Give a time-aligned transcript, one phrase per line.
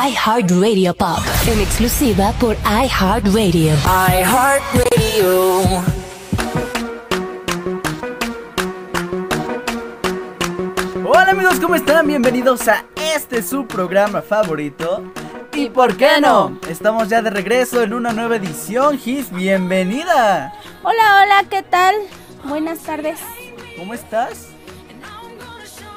[0.00, 1.18] iHeartRadio Pop.
[1.46, 3.74] En exclusiva por iHeartRadio.
[4.08, 5.82] iHeartRadio.
[11.04, 12.06] Hola amigos, ¿cómo están?
[12.06, 15.12] Bienvenidos a este su programa favorito.
[15.52, 16.58] ¿Y por qué no?
[16.66, 20.54] Estamos ya de regreso en una nueva edición, Gis, bienvenida.
[20.82, 21.94] Hola, hola, ¿qué tal?
[22.44, 23.18] Buenas tardes.
[23.76, 24.46] ¿Cómo estás?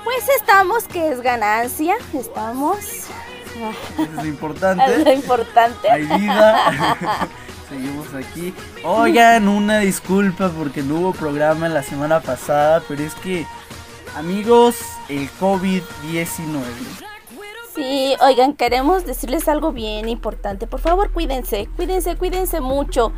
[0.03, 3.03] Pues estamos, que es ganancia, estamos.
[3.99, 4.83] Es lo importante.
[4.85, 5.89] Es lo importante.
[5.89, 6.97] Hay vida.
[7.69, 8.53] Seguimos aquí.
[8.83, 13.45] Oigan, una disculpa porque no hubo programa la semana pasada, pero es que,
[14.15, 14.75] amigos,
[15.09, 16.61] el COVID-19
[17.75, 20.67] Sí, oigan, queremos decirles algo bien importante.
[20.67, 23.11] Por favor, cuídense, cuídense, cuídense mucho.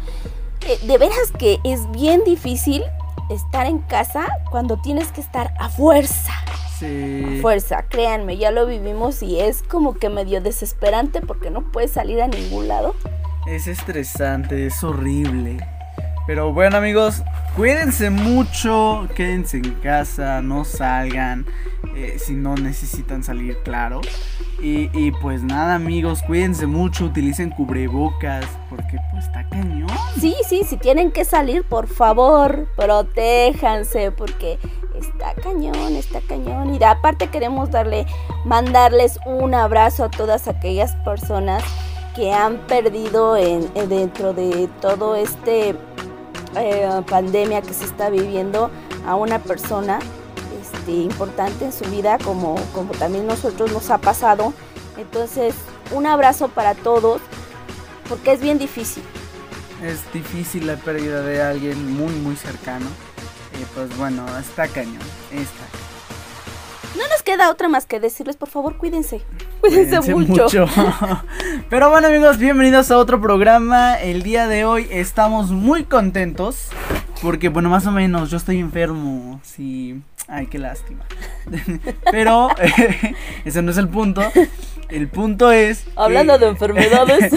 [0.62, 2.82] Eh, de veras que es bien difícil
[3.30, 6.32] estar en casa cuando tienes que estar a fuerza.
[6.80, 7.40] Sí.
[7.42, 12.22] Fuerza, créanme, ya lo vivimos y es como que medio desesperante porque no puedes salir
[12.22, 12.96] a ningún lado.
[13.48, 15.58] Es estresante, es horrible.
[16.28, 17.24] Pero bueno amigos,
[17.56, 21.46] cuídense mucho, quédense en casa, no salgan
[21.96, 24.02] eh, si no necesitan salir, claro.
[24.62, 29.90] Y, pues nada amigos, cuídense mucho, utilicen cubrebocas, porque pues está cañón.
[30.20, 34.58] Sí, sí, si tienen que salir, por favor, protéjanse, porque
[34.98, 36.74] está cañón, está cañón.
[36.74, 38.08] Y aparte queremos darle,
[38.46, 41.64] mandarles un abrazo a todas aquellas personas
[42.16, 45.76] que han perdido en, dentro de todo este
[46.58, 48.72] eh, pandemia que se está viviendo
[49.06, 50.00] a una persona
[50.62, 54.54] este, importante en su vida como, como también nosotros nos ha pasado.
[54.98, 55.54] Entonces,
[55.92, 57.22] un abrazo para todos
[58.08, 59.04] porque es bien difícil.
[59.84, 62.86] Es difícil la pérdida de alguien muy muy cercano.
[63.60, 65.85] Y pues bueno, está cañón, está.
[66.98, 69.22] No nos queda otra más que decirles, por favor, cuídense.
[69.60, 70.66] Cuídense, mucho.
[71.70, 73.96] Pero bueno amigos, bienvenidos a otro programa.
[73.96, 76.70] El día de hoy estamos muy contentos
[77.22, 79.42] porque bueno, más o menos yo estoy enfermo.
[79.44, 81.04] Sí, ay, qué lástima.
[82.12, 82.50] Pero
[83.46, 84.22] ese no es el punto.
[84.88, 87.34] El punto es Hablando de enfermedades.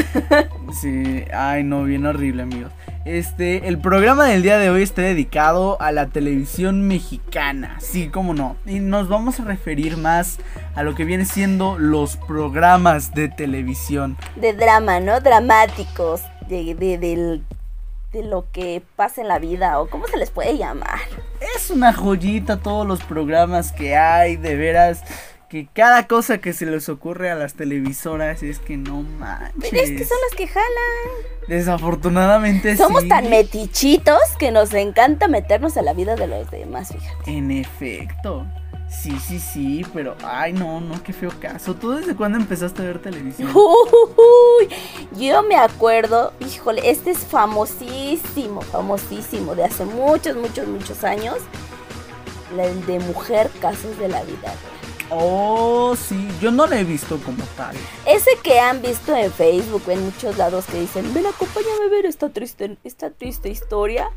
[0.81, 2.73] sí, ay, no, bien horrible, amigos.
[3.09, 8.35] Este, el programa del día de hoy está dedicado a la televisión mexicana, sí, cómo
[8.35, 8.57] no.
[8.67, 10.37] Y nos vamos a referir más
[10.75, 14.19] a lo que viene siendo los programas de televisión.
[14.37, 15.21] De drama, ¿no?
[15.21, 16.99] Dramáticos, de, de,
[18.13, 21.01] de lo que pasa en la vida, o cómo se les puede llamar.
[21.57, 25.03] Es una joyita todos los programas que hay, de veras
[25.49, 29.71] que cada cosa que se les ocurre a las televisoras es que no manches.
[29.71, 30.69] Pero es que son las que jalan.
[31.49, 37.31] Desafortunadamente Somos tan metichitos que nos encanta meternos a la vida de los demás, fíjate.
[37.31, 38.47] En efecto.
[38.91, 41.75] Sí, sí, sí, pero ay no, no, qué feo caso.
[41.75, 43.51] ¿Tú desde cuándo empezaste a ver televisión?
[43.55, 44.69] Uy,
[45.19, 51.37] yo me acuerdo, híjole, este es famosísimo, famosísimo, de hace muchos, muchos, muchos años.
[52.59, 54.55] El de Mujer Casos de la Vida
[55.11, 57.75] Oh, sí, yo no lo he visto como tal.
[58.07, 62.05] Ese que han visto en Facebook, en muchos lados que dicen, ven, acompáñame a ver
[62.07, 64.11] esta triste, esta triste historia.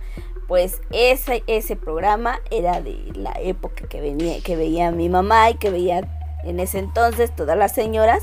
[0.48, 5.56] Pues ese, ese programa era de la época que, venía, que veía mi mamá y
[5.56, 6.02] que veía
[6.44, 8.22] en ese entonces todas las señoras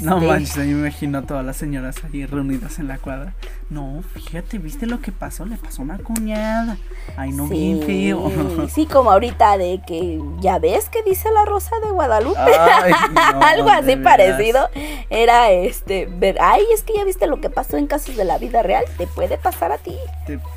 [0.00, 3.34] no este, manches, me imagino a todas las señoras ahí reunidas en la cuadra.
[3.68, 5.44] No, fíjate, ¿viste lo que pasó?
[5.44, 6.76] Le pasó una cuñada.
[7.16, 8.32] Ay, no, bien feo.
[8.68, 12.38] Sí, como ahorita de que ya ves que dice la Rosa de Guadalupe.
[13.42, 14.68] Algo así parecido.
[15.10, 18.38] Era este, ver, ay, es que ya viste lo que pasó en casos de la
[18.38, 18.84] vida real.
[18.98, 19.96] Te puede pasar a ti.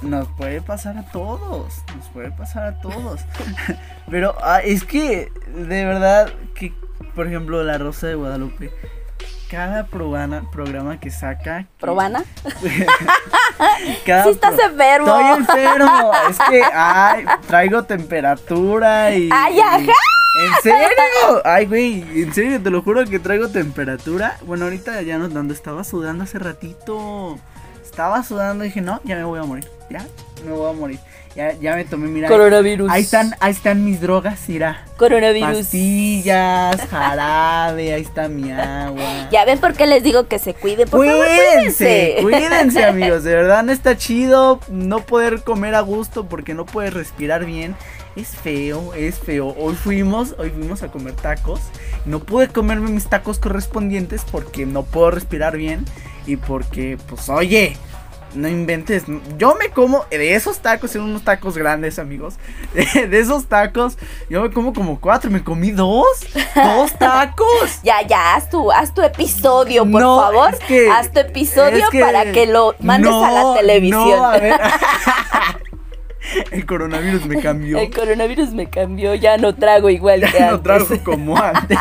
[0.01, 1.83] nos puede pasar a todos.
[1.95, 3.21] Nos puede pasar a todos.
[4.09, 6.73] Pero ah, es que, de verdad, que,
[7.15, 8.71] por ejemplo, la Rosa de Guadalupe
[9.49, 11.65] cada programa, programa que saca.
[11.79, 12.23] ¿Probana?
[14.05, 15.07] cada sí estás enfermo.
[15.07, 16.11] Estoy enfermo.
[16.29, 19.29] Es que, ay, traigo temperatura y.
[19.33, 19.79] ¡Ay, ajá!
[19.79, 21.41] ¿En serio?
[21.43, 24.37] Ay, güey, en serio, te lo juro que traigo temperatura.
[24.45, 27.37] Bueno, ahorita ya no dando, estaba sudando hace ratito.
[27.83, 29.67] Estaba sudando y dije, no, ya me voy a morir.
[29.89, 30.05] Ya,
[30.45, 30.99] me voy a morir.
[31.39, 32.27] Ya, ya me tomé, mira.
[32.27, 32.91] Coronavirus.
[32.91, 34.83] Ahí están, ahí están mis drogas, mira.
[34.97, 35.59] Coronavirus.
[35.59, 39.29] Pastillas, jarabe, ahí está mi agua.
[39.31, 40.89] Ya ven por qué les digo que se cuiden.
[40.89, 43.23] Por cuídense, cuídense, amigos.
[43.23, 47.73] De verdad no está chido no poder comer a gusto porque no puedes respirar bien.
[48.17, 49.55] Es feo, es feo.
[49.57, 51.61] Hoy fuimos, hoy fuimos a comer tacos.
[52.03, 55.85] No pude comerme mis tacos correspondientes porque no puedo respirar bien
[56.25, 57.77] y porque, pues, oye,
[58.35, 59.03] No inventes.
[59.37, 62.35] Yo me como de esos tacos, son unos tacos grandes, amigos.
[62.73, 63.97] De, de esos tacos,
[64.29, 65.31] yo me como como cuatro.
[65.31, 66.05] Me comí dos.
[66.55, 67.47] Dos tacos.
[67.83, 70.53] Ya, ya, haz tu, haz tu episodio, por No, favor.
[70.53, 74.09] es que- haz tu episodio es que- para que lo mandes a No, la televisión.
[74.09, 74.59] no, a ver.
[76.51, 77.79] El coronavirus me cambió.
[77.79, 80.63] El coronavirus me cambió, ya no trago igual que Ya no antes.
[80.63, 81.77] trajo como antes.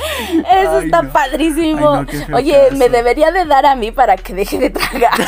[0.30, 1.12] Eso Ay, está no.
[1.12, 1.94] padrísimo.
[1.94, 2.76] Ay, no, Oye, caso.
[2.76, 5.12] me debería de dar a mí para que deje de tragar.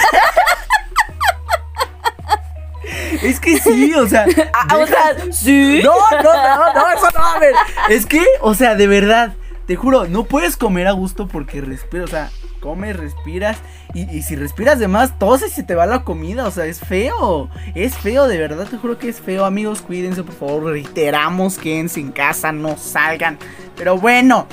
[3.22, 4.26] Es que sí, o sea.
[4.52, 5.80] Ah, o sea, sí.
[5.82, 7.54] No, no, no, no, eso no, a ver.
[7.88, 9.34] Es que, o sea, de verdad,
[9.66, 12.30] te juro, no puedes comer a gusto porque respiras, o sea,
[12.60, 13.58] comes, respiras,
[13.94, 16.64] y, y si respiras de más, toses y se te va la comida, o sea,
[16.66, 20.64] es feo, es feo, de verdad, te juro que es feo, amigos, cuídense, por favor,
[20.72, 23.38] reiteramos, quédense en casa, no salgan,
[23.76, 24.46] pero bueno,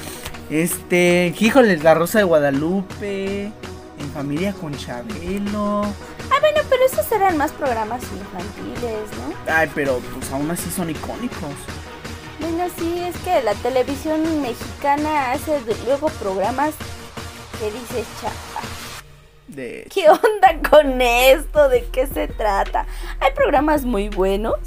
[0.49, 5.83] este, híjole, la Rosa de Guadalupe, en familia con Chabelo,
[6.31, 9.51] Ah, bueno, pero esos eran más programas infantiles, ¿no?
[9.53, 11.55] ay, pero pues aún así son icónicos.
[12.39, 16.71] Bueno, sí, es que la televisión mexicana hace de- luego programas
[17.59, 18.65] que dices, chapa,
[19.49, 21.69] De ¿qué onda con esto?
[21.69, 22.85] ¿De qué se trata?
[23.19, 24.57] Hay programas muy buenos,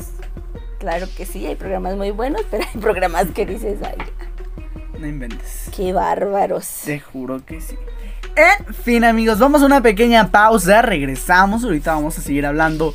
[0.78, 3.96] claro que sí, hay programas muy buenos, pero hay programas que dices, ay,
[4.98, 5.68] no inventes.
[5.74, 6.82] qué bárbaros.
[6.84, 7.76] Te juro que sí.
[8.34, 10.80] En fin, amigos, vamos a una pequeña pausa.
[10.80, 11.64] Regresamos.
[11.64, 12.94] Ahorita vamos a seguir hablando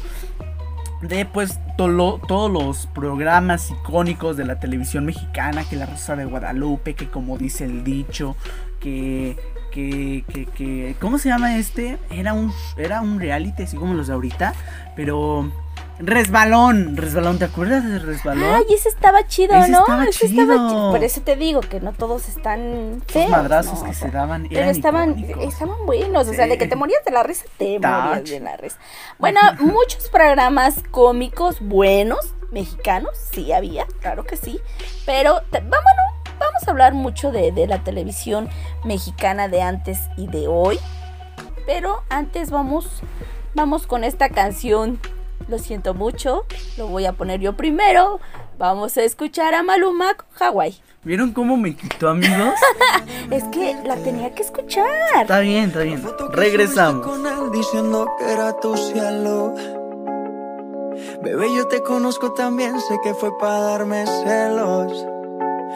[1.02, 5.64] de pues todos los programas icónicos de la televisión mexicana.
[5.70, 8.36] Que la Rosa de Guadalupe, que como dice el dicho,
[8.80, 9.38] que.
[9.78, 12.00] Que, que, que, ¿cómo se llama este?
[12.10, 14.56] Era un, era un reality, así como los de ahorita,
[14.96, 15.52] pero
[16.00, 18.56] Resbalón, Resbalón, ¿te acuerdas de Resbalón?
[18.56, 19.82] Ay, ese estaba chido, Ese ¿no?
[19.82, 20.92] estaba ese estaba chido.
[20.92, 23.30] Por eso te digo que no todos están feos.
[23.30, 23.86] madrazos ¿no?
[23.86, 25.54] que se daban Pero estaban, icónicos.
[25.54, 27.92] estaban buenos, o sea, de que te morías de la risa, te Touch.
[27.92, 28.78] morías de la risa.
[29.20, 34.60] Bueno, muchos programas cómicos buenos, mexicanos, sí había, claro que sí.
[35.06, 36.17] Pero vámonos,
[36.48, 38.50] vamos a hablar mucho de, de la televisión
[38.84, 40.80] mexicana de antes y de hoy.
[41.66, 43.02] Pero antes vamos,
[43.54, 45.00] vamos con esta canción.
[45.48, 46.46] Lo siento mucho,
[46.78, 48.20] lo voy a poner yo primero.
[48.58, 50.78] Vamos a escuchar a Maluma con Hawái.
[51.04, 52.54] ¿Vieron cómo me quitó, amigos?
[53.32, 54.86] Es que la tenía que escuchar.
[55.22, 56.02] Está bien, está bien.
[56.32, 57.06] Regresamos.
[57.06, 59.54] subiste con él diciendo que era tu cielo.
[61.22, 65.17] Bebé, yo te conozco también, sé que fue para darme celos.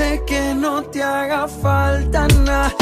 [0.00, 2.74] Puede que no te haga falta nada,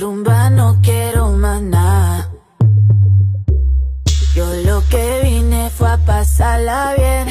[0.00, 2.30] rumba no quiero más nada.
[4.34, 7.28] Yo lo que vine fue a pasarla bien.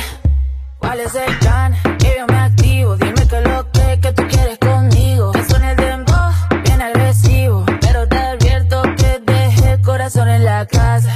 [0.78, 1.74] ¿Cuál es el plan?
[1.98, 2.96] Que yo me activo.
[2.96, 5.32] Dime que lo que, que tú quieres conmigo.
[5.32, 6.32] Que suene el dembow,
[6.64, 7.66] bien agresivo.
[7.82, 11.16] Pero te advierto que dejé el corazón en la casa.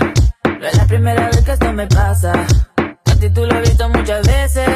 [0.60, 2.34] No es la primera vez que esto me pasa.
[3.06, 4.70] A ti tú lo he visto muchas veces.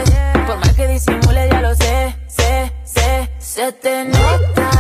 [0.46, 3.32] Por más que disimule, ya lo sé, sé, sé.
[3.40, 4.77] Se te nota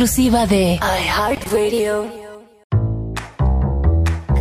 [0.00, 2.04] exclusiva de iHeartRadio.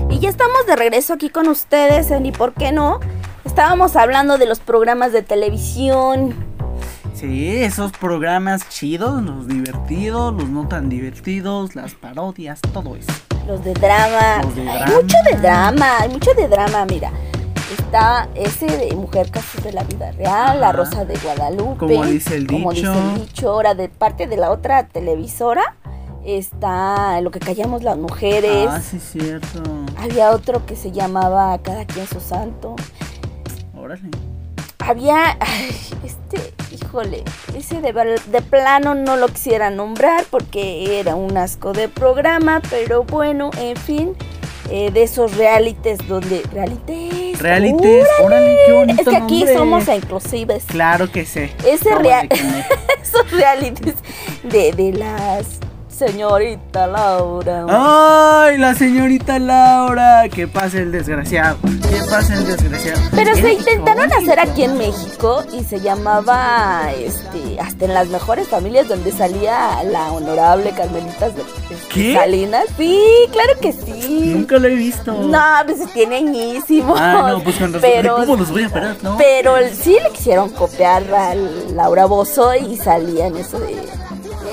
[0.10, 3.00] Y ya estamos de regreso aquí con ustedes, en ¿y por qué no?
[3.46, 6.36] Estábamos hablando de los programas de televisión.
[7.14, 13.14] Sí, esos programas chidos, los divertidos, los no tan divertidos, las parodias, todo eso.
[13.48, 14.42] Los de drama.
[14.44, 14.94] Los de Hay drama.
[15.02, 17.12] mucho de drama, hay mucho de drama, mira.
[17.78, 20.72] Está ese de Mujer Casos de la Vida Real, La.
[20.72, 21.78] Rosa de Guadalupe.
[21.80, 22.92] Como dice el Como dicho.
[22.94, 23.50] dice el dicho.
[23.50, 25.76] Ahora, de parte de la otra televisora,
[26.26, 28.68] está Lo que callamos las mujeres.
[28.70, 29.62] Ah, sí, cierto.
[29.98, 32.76] Había otro que se llamaba Cada quien su santo.
[33.78, 34.10] Órale.
[34.80, 37.24] Había, ay, este, híjole,
[37.58, 43.04] ese de, de plano no lo quisiera nombrar porque era un asco de programa, pero
[43.04, 44.16] bueno, en fin,
[44.70, 49.58] eh, de esos realities donde, realities, Realities, órale, qué bonito es que aquí nombre.
[49.58, 51.52] somos inclusives, Claro que sé.
[51.66, 52.28] ese real,
[53.02, 53.96] esos realities
[54.44, 55.60] de, de las
[55.98, 57.66] señorita Laura.
[57.70, 60.28] ¡Ay, la señorita Laura!
[60.30, 61.58] Que pase el desgraciado.
[61.62, 63.02] Que pase el desgraciado.
[63.16, 68.48] Pero se intentaron hacer aquí en México y se llamaba, este, hasta en las mejores
[68.48, 71.44] familias donde salía la honorable Carmelita este,
[71.94, 72.14] ¿Qué?
[72.14, 72.66] Salinas.
[72.78, 74.34] Sí, claro que sí.
[74.36, 75.14] Nunca lo he visto.
[75.14, 76.96] No, pues tiene añísimo.
[76.98, 77.90] Ah, no, pues con razón.
[77.90, 79.18] Pero, ¿Cómo los voy a parar, no?
[79.18, 81.36] pero sí le quisieron copiar a
[81.74, 83.76] Laura Bozo y salía en eso de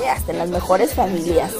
[0.09, 1.51] hasta en las mejores familias.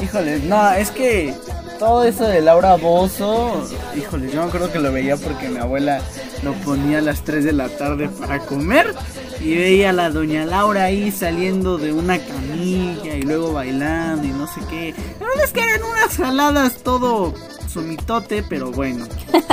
[0.00, 1.34] Híjole, no, es que
[1.78, 3.64] todo eso de Laura Bozo,
[3.96, 6.00] híjole, yo me acuerdo que lo veía porque mi abuela
[6.42, 8.94] lo ponía a las 3 de la tarde para comer
[9.40, 14.30] y veía a la doña Laura ahí saliendo de una camilla y luego bailando y
[14.30, 14.94] no sé qué.
[15.20, 17.34] La verdad es que eran unas jaladas todo
[17.72, 19.06] sumitote, pero bueno,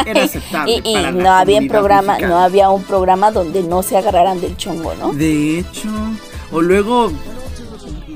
[0.06, 0.82] era aceptable.
[0.84, 2.34] Y, y para la no había programa, mexicana.
[2.34, 5.14] no había un programa donde no se agarraran del chongo, ¿no?
[5.14, 5.90] De hecho,
[6.52, 7.12] o luego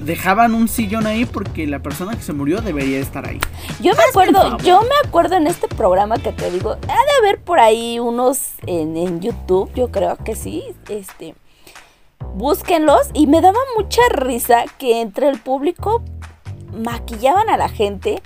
[0.09, 3.39] dejaban un sillón ahí porque la persona que se murió debería estar ahí.
[3.79, 7.39] Yo me acuerdo, yo me acuerdo en este programa que te digo, ha de haber
[7.41, 11.35] por ahí unos en, en YouTube, yo creo que sí, este,
[12.33, 16.01] búsquenlos y me daba mucha risa que entre el público
[16.73, 18.21] maquillaban a la gente,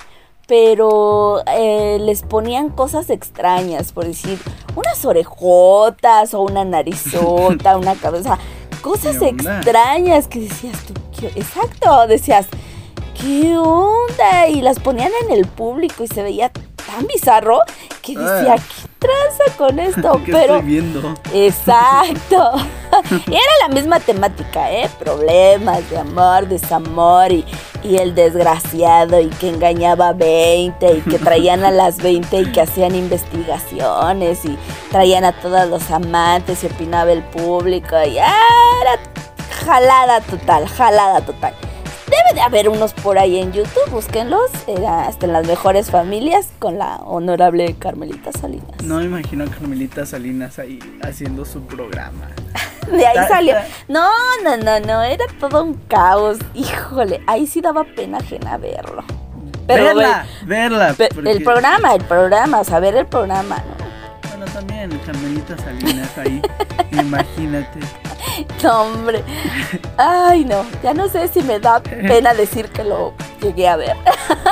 [0.47, 4.39] pero eh, les ponían cosas extrañas, por decir,
[4.75, 8.37] unas orejotas o una narizota, una cabeza,
[8.81, 11.02] cosas extrañas que decías tú, ¿qué-
[11.35, 12.47] exacto, decías,
[13.19, 14.47] ¿qué onda?
[14.49, 17.59] Y las ponían en el público y se veía tan bizarro
[18.01, 18.57] que decía, Ah.
[18.57, 20.21] ¿qué traza con esto?
[20.25, 21.13] ¿Qué Pero estoy viendo?
[21.33, 22.51] Exacto.
[23.27, 24.89] Y era la misma temática, ¿eh?
[24.99, 27.45] Problemas de amor, desamor y,
[27.83, 32.51] y el desgraciado y que engañaba a 20 y que traían a las 20 y
[32.51, 34.57] que hacían investigaciones y
[34.91, 38.35] traían a todos los amantes y opinaba el público y ¡ah!
[38.81, 39.12] era
[39.65, 41.53] jalada total, jalada total.
[42.05, 44.51] Debe de haber unos por ahí en YouTube, búsquenlos.
[44.67, 48.83] Era hasta en las mejores familias con la honorable Carmelita Salinas.
[48.83, 52.29] No me imagino a Carmelita Salinas ahí haciendo su programa.
[52.91, 53.55] De ahí salió.
[53.87, 54.09] No,
[54.43, 56.37] no, no, no, era todo un caos.
[56.53, 59.03] Híjole, ahí sí daba pena ajena verlo.
[59.65, 60.93] Pero verla, verla.
[60.97, 64.29] porque- el programa, el programa, o sea, ver el programa, ¿no?
[64.29, 66.41] Bueno, también Carmelita Salinas ahí.
[66.91, 67.79] Imagínate.
[68.63, 69.23] No, hombre.
[69.97, 73.97] Ay, no, ya no sé si me da pena decir que lo llegué a ver.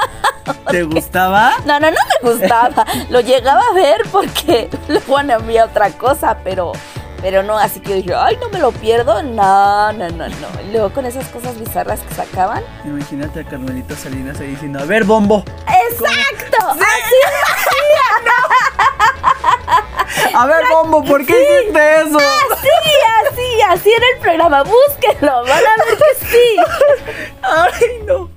[0.70, 1.54] ¿Te gustaba?
[1.66, 2.86] No, no, no me gustaba.
[3.10, 6.74] Lo llegaba a ver porque luego no había otra cosa, pero,
[7.22, 9.22] pero no, así que dije, ay, no me lo pierdo.
[9.22, 10.62] No, no, no, no.
[10.68, 12.64] Y luego con esas cosas bizarras que sacaban.
[12.84, 15.44] Imagínate a Carmelita Salinas ahí diciendo, a ver, bombo.
[15.68, 16.68] ¡Exacto!
[16.72, 17.16] Así
[20.34, 22.18] A ver, bombo, ¿por qué hiciste eso?
[22.18, 22.70] Así,
[23.30, 24.64] así, así era el programa.
[24.64, 26.58] Búsquenlo, van a ver que sí.
[27.42, 28.30] Ay, no.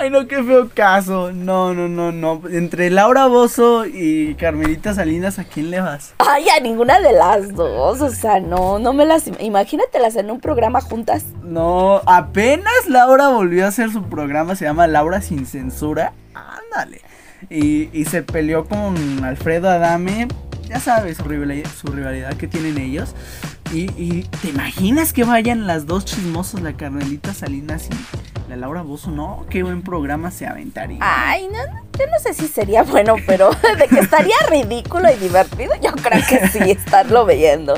[0.00, 1.32] Ay, no, qué feo caso.
[1.32, 2.42] No, no, no, no.
[2.50, 6.14] Entre Laura Bozo y Carmelita Salinas, ¿a quién le vas?
[6.18, 8.00] Ay, a ninguna de las dos.
[8.00, 9.26] O sea, no, no me las.
[9.28, 11.24] im- Imagínatelas en un programa juntas.
[11.42, 16.12] No, apenas Laura volvió a hacer su programa, se llama Laura sin censura.
[16.34, 17.00] Ándale.
[17.50, 20.28] Y, y se peleó con Alfredo Adame.
[20.68, 23.14] Ya sabes su rivalidad, su rivalidad que tienen ellos.
[23.74, 28.82] Y, y te imaginas que vayan las dos chismosas, la Carmelita Salinas y la Laura
[28.82, 29.10] Bozo.
[29.10, 30.98] No, qué buen programa se aventaría.
[31.00, 35.16] Ay, no, no, yo no sé si sería bueno, pero de que estaría ridículo y
[35.16, 37.74] divertido, yo creo que sí, estarlo viendo.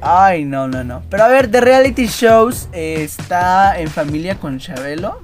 [0.00, 1.02] Ay, no, no, no.
[1.10, 5.20] Pero a ver, de reality shows eh, está en familia con Chabelo.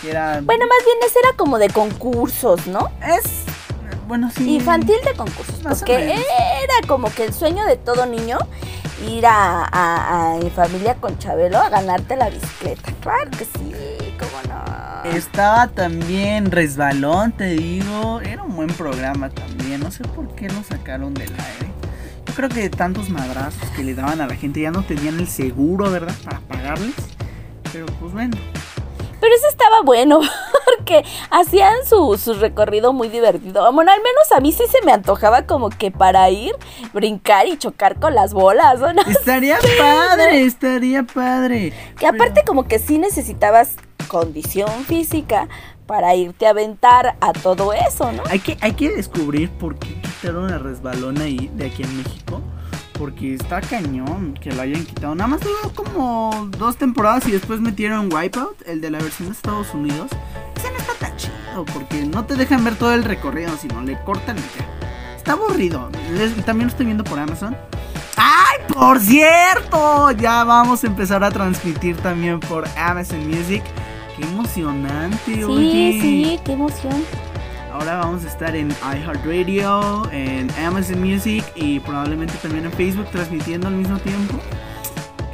[0.00, 0.40] Que era.
[0.40, 2.90] Bueno, más bien ese era como de concursos, ¿no?
[3.06, 3.49] es.
[4.10, 4.56] Bueno, sí.
[4.56, 8.38] Infantil de concursos, Más porque era como que el sueño de todo niño
[9.08, 12.90] ir a, a- a en familia con Chabelo a ganarte la bicicleta.
[13.02, 13.72] Claro que sí,
[14.18, 15.10] cómo no.
[15.16, 18.20] Estaba también Resbalón, te digo.
[18.20, 19.78] Era un buen programa también.
[19.80, 21.70] No sé por qué lo sacaron del aire.
[22.26, 25.28] Yo creo que tantos madrazos que le daban a la gente ya no tenían el
[25.28, 26.14] seguro, ¿verdad?
[26.24, 26.94] Para pagarles.
[27.72, 28.36] Pero pues bueno.
[29.20, 30.20] Pero ese estaba bueno,
[30.64, 33.72] porque hacían su, su recorrido muy divertido.
[33.72, 36.54] Bueno, al menos a mí sí se me antojaba como que para ir,
[36.92, 39.02] brincar y chocar con las bolas, ¿o no?
[39.02, 41.72] Estaría padre, estaría padre.
[41.98, 43.76] Que aparte como que sí necesitabas
[44.08, 45.48] condición física
[45.86, 48.22] para irte a aventar a todo eso, ¿no?
[48.28, 52.40] Hay que, hay que descubrir por qué quitaron a Resbalón ahí, de aquí en México.
[53.00, 55.14] Porque está cañón que lo hayan quitado.
[55.14, 59.32] Nada más duró como dos temporadas y después metieron Wipeout, el de la versión de
[59.34, 60.10] Estados Unidos.
[60.54, 63.98] Ese no está tan chido porque no te dejan ver todo el recorrido, sino le
[64.04, 65.16] cortan y ya.
[65.16, 65.88] Está aburrido.
[66.12, 67.56] Les- también lo estoy viendo por Amazon.
[68.16, 70.10] ¡Ay, por cierto!
[70.12, 73.62] Ya vamos a empezar a transmitir también por Amazon Music.
[74.18, 75.18] ¡Qué emocionante!
[75.36, 75.98] Sí, oye!
[76.02, 77.02] sí, qué emoción.
[77.80, 83.68] Ahora vamos a estar en iHeartRadio, en Amazon Music y probablemente también en Facebook transmitiendo
[83.68, 84.38] al mismo tiempo.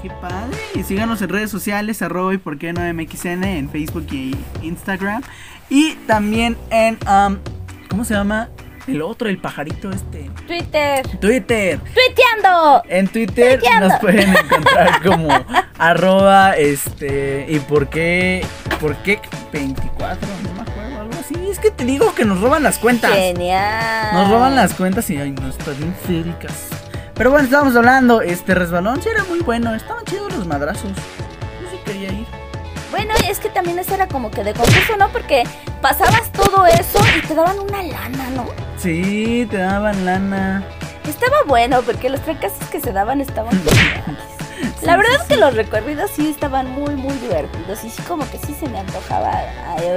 [0.01, 0.57] ¡Qué padre!
[0.77, 5.25] Y síganos en redes sociales, arroba y por qué no MXN en Facebook y Instagram.
[5.71, 7.39] Y también en, um,
[7.91, 8.49] ¿cómo se llama?
[8.87, 10.31] El otro, el pajarito este.
[10.47, 11.05] Twitter.
[11.19, 11.81] Twitter.
[11.81, 12.83] ¡Tuiteando!
[12.89, 13.89] En Twitter Tuiteando.
[13.89, 15.31] nos pueden encontrar como
[15.79, 18.47] arroba este y por qué
[18.81, 19.19] por qué
[19.53, 20.76] 24, no
[21.57, 23.15] Es que te digo que nos roban las cuentas.
[23.15, 24.13] Genial.
[24.13, 26.69] Nos roban las cuentas y ay, no están bien féricas.
[27.15, 30.91] Pero bueno, estábamos hablando, este resbalón sí era muy bueno, estaban chidos los madrazos.
[30.93, 32.27] Yo sí quería ir.
[32.91, 35.09] Bueno, es que también eso era como que de concurso, ¿no?
[35.09, 35.45] Porque
[35.81, 38.45] pasabas todo eso y te daban una lana, ¿no?
[38.77, 40.63] Sí, te daban lana.
[41.09, 43.59] Estaba bueno porque los fracasos que se daban estaban
[44.83, 45.41] La verdad sí, es que sí.
[45.41, 47.83] los recorridos sí estaban muy, muy divertidos.
[47.85, 49.33] Y sí, como que sí se me antojaba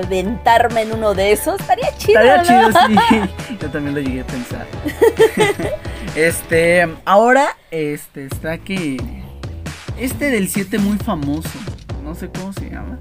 [0.03, 1.59] aventarme en uno de esos.
[1.59, 2.19] Estaría chido.
[2.21, 2.69] Estaría ¿no?
[2.71, 3.55] chido, sí.
[3.61, 4.65] Yo también lo llegué a pensar.
[6.15, 8.97] este, ahora, este, está que.
[9.97, 11.49] Este del 7 muy famoso.
[12.03, 12.97] No sé cómo se llama.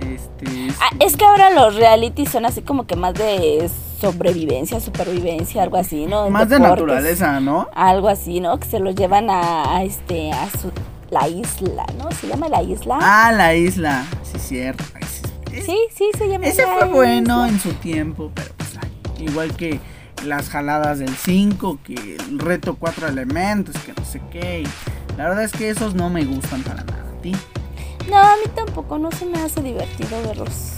[0.00, 0.66] Este.
[0.68, 3.70] es- Ah, es que ahora los reality son así como que más de
[4.00, 6.28] sobrevivencia, supervivencia, algo así, ¿no?
[6.28, 7.68] más de naturaleza, ¿no?
[7.74, 8.58] Algo así, ¿no?
[8.58, 10.72] Que se los llevan a, a este, a su,
[11.12, 12.10] la isla, ¿no?
[12.10, 12.98] ¿Se llama la isla?
[13.00, 14.04] Ah, la isla.
[14.24, 14.82] Sí, cierto.
[14.84, 15.56] Sí.
[15.58, 19.24] Es- sí, sí, se llama Ese la fue bueno en su tiempo, pero pues ay,
[19.26, 19.78] igual que
[20.24, 24.62] las jaladas del 5, que el reto cuatro elementos, que no sé qué.
[24.62, 27.04] y la verdad es que esos no me gustan para nada.
[27.18, 27.32] ¿A ti?
[28.08, 30.72] No, a mí tampoco, no se me hace divertido verlos.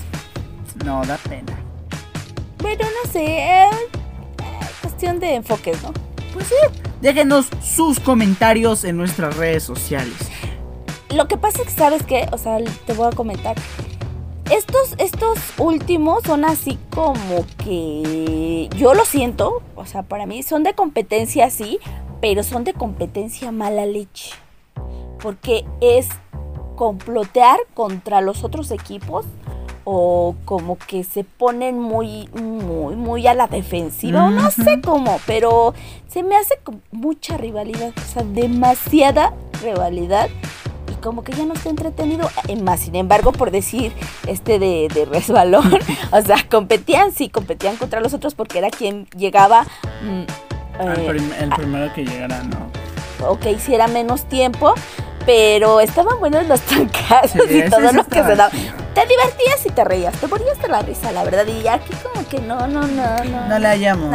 [0.85, 1.53] No, da pena.
[2.59, 5.93] Bueno, no sé, eh, eh, cuestión de enfoques, ¿no?
[6.33, 6.55] Pues sí,
[7.05, 10.15] déjenos sus comentarios en nuestras redes sociales.
[11.15, 12.27] Lo que pasa es que, ¿sabes qué?
[12.33, 13.57] O sea, te voy a comentar.
[14.51, 20.63] Estos, estos últimos son así como que yo lo siento, o sea, para mí son
[20.63, 21.79] de competencia sí,
[22.23, 24.31] pero son de competencia mala leche.
[25.21, 26.09] Porque es
[26.75, 29.27] complotear contra los otros equipos
[29.85, 35.21] o como que se ponen muy, muy, muy a la defensiva, o no sé cómo,
[35.27, 35.75] pero
[36.09, 40.29] se me hace con mucha rivalidad, o sea, demasiada rivalidad
[40.91, 42.31] y como que ya no está entretenido.
[42.63, 43.93] Más, sin embargo, por decir
[44.27, 45.71] este de, de resbalón,
[46.13, 49.65] o sea, competían, sí, competían contra los otros porque era quien llegaba,
[50.03, 50.21] mm,
[50.81, 53.29] eh, prim- el primero que llegara, no.
[53.29, 54.73] o que hiciera menos tiempo.
[55.27, 58.51] Pero estaban buenos los trancazos Sí, y todo lo que se daba.
[58.95, 61.47] Te divertías y te reías, te morías de la risa, la verdad.
[61.47, 63.49] Y aquí como que no, no, no, no.
[63.49, 64.15] No le hallamos.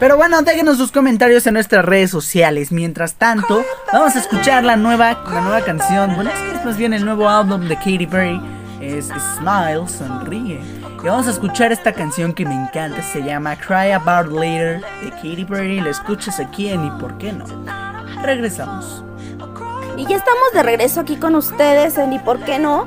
[0.00, 2.70] Pero bueno, déjenos sus comentarios en nuestras redes sociales.
[2.70, 6.14] Mientras tanto, vamos a escuchar la nueva, la nueva canción.
[6.14, 8.40] Bueno, es que es más bien el nuevo álbum de Katy Perry.
[8.80, 10.60] Es Smile, Sonríe.
[11.02, 13.02] Y vamos a escuchar esta canción que me encanta.
[13.02, 15.80] Se llama Cry About Later de Katy Perry.
[15.80, 17.44] La escuchas aquí en Y por qué no.
[18.22, 19.04] Regresamos.
[19.96, 22.86] Y ya estamos de regreso aquí con ustedes en ¿Y por qué no?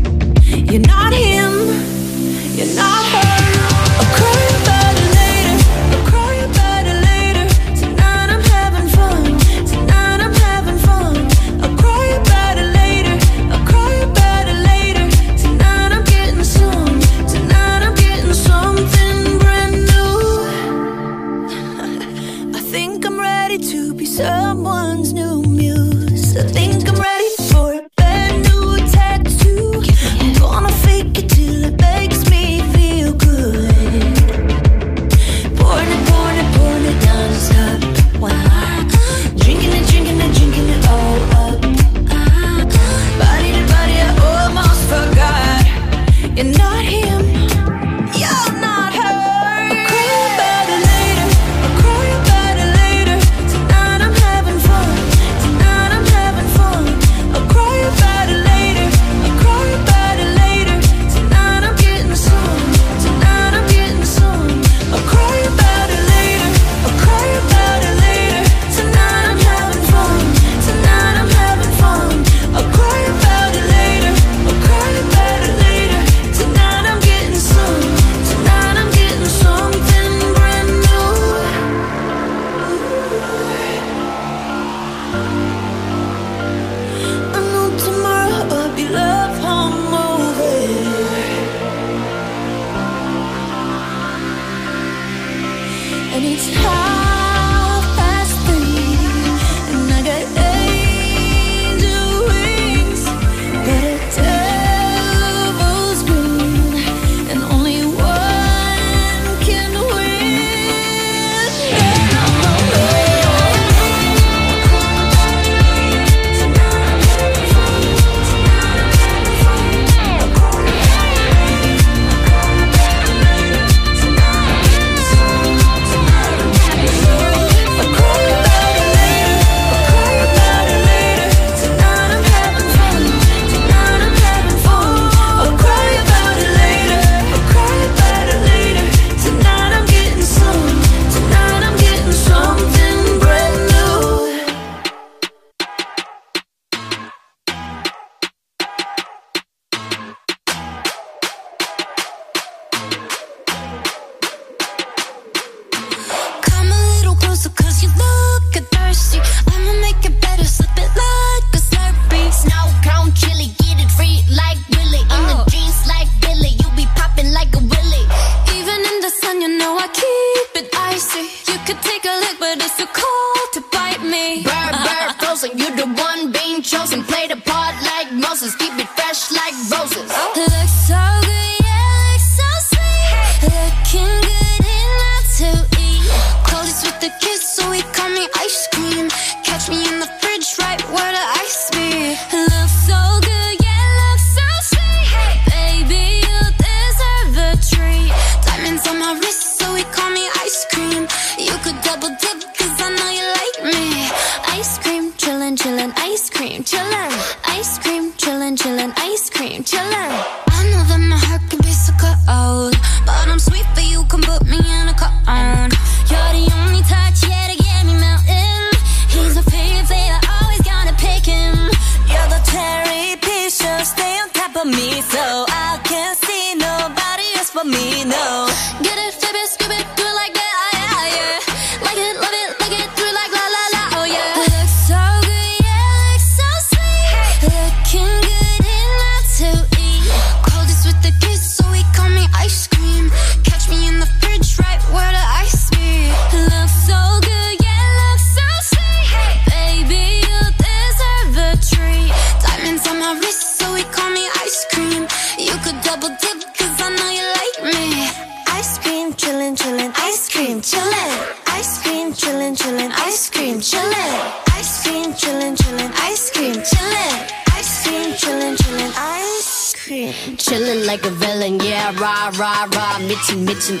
[0.53, 1.67] You're not him,
[2.57, 3.30] you're not her.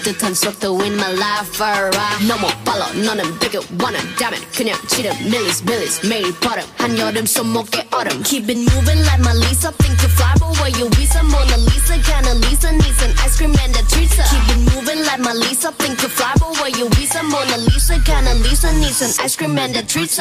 [0.00, 2.26] 듯한 속도 in my life, rah.
[2.26, 6.64] 너무 빨라, 너는 되게 원한 다면 그냥 치름, 밀리스, 밀리스, 매일 버릇.
[6.78, 8.22] 한여름 손목에 얼음.
[8.22, 11.98] Keep it moving like my Lisa, think you fly, but where you Visa, Mona Lisa,
[12.00, 14.10] kinda Lisa, needs an ice cream and a treat.
[14.10, 17.98] Keep it moving like my Lisa, think you fly, but where you Visa, Mona Lisa,
[18.00, 20.16] kinda Lisa, needs an ice cream and a treat.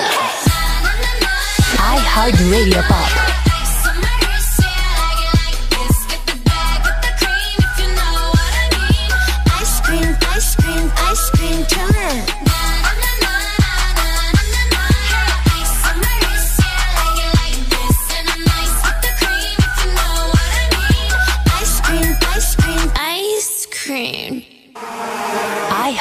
[1.80, 3.48] iHeartRadio Pop.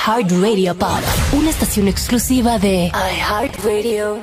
[0.09, 0.99] iHeartRadio Pop.
[1.33, 4.17] Una estación exclusiva de iHeartRadio.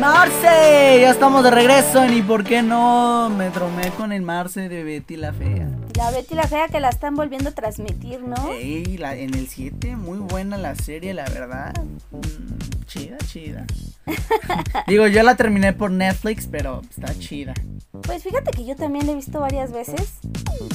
[0.00, 2.04] Marce, ya estamos de regreso.
[2.12, 5.68] Y por qué no me tromé con el Marce de Betty la Fea.
[5.94, 8.50] La Betty la Fea que la están volviendo a transmitir, ¿no?
[8.54, 11.72] Ey, la- en el 7, muy buena la serie, la verdad.
[12.10, 13.64] Mm, chida, chida.
[14.88, 17.54] Digo, yo la terminé por Netflix, pero está chida.
[18.02, 20.14] Pues fíjate que yo también la he visto varias veces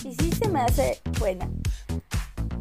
[0.06, 1.48] y sí se me hace buena.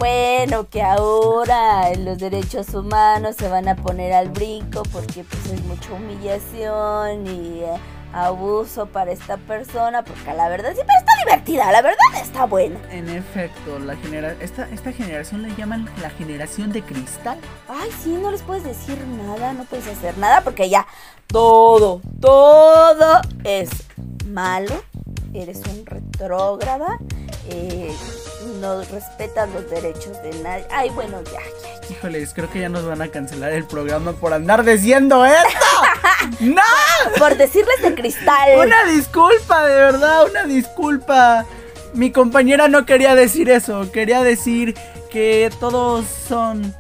[0.03, 5.63] Bueno, que ahora los derechos humanos se van a poner al brinco porque pues es
[5.63, 7.69] mucha humillación y eh,
[8.13, 12.81] abuso para esta persona, porque la verdad sí, pero está divertida, la verdad está buena.
[12.91, 17.39] En efecto, la genera esta, esta generación le llaman la generación de cristal.
[17.69, 20.85] Ay, sí, no les puedes decir nada, no puedes hacer nada porque ya
[21.29, 23.71] todo, todo es
[24.27, 24.83] malo.
[25.33, 26.99] Eres un retrógrada,
[27.49, 27.95] eh,
[28.63, 30.65] no respetas los derechos de nadie.
[30.71, 31.95] Ay, bueno, ya, ya, ya.
[31.95, 35.67] Híjoles, creo que ya nos van a cancelar el programa por andar diciendo esto.
[36.41, 36.63] ¡No!
[37.19, 38.59] Por decirles de cristal.
[38.59, 41.45] Una disculpa, de verdad, una disculpa.
[41.93, 44.75] Mi compañera no quería decir eso, quería decir
[45.11, 46.75] que todos son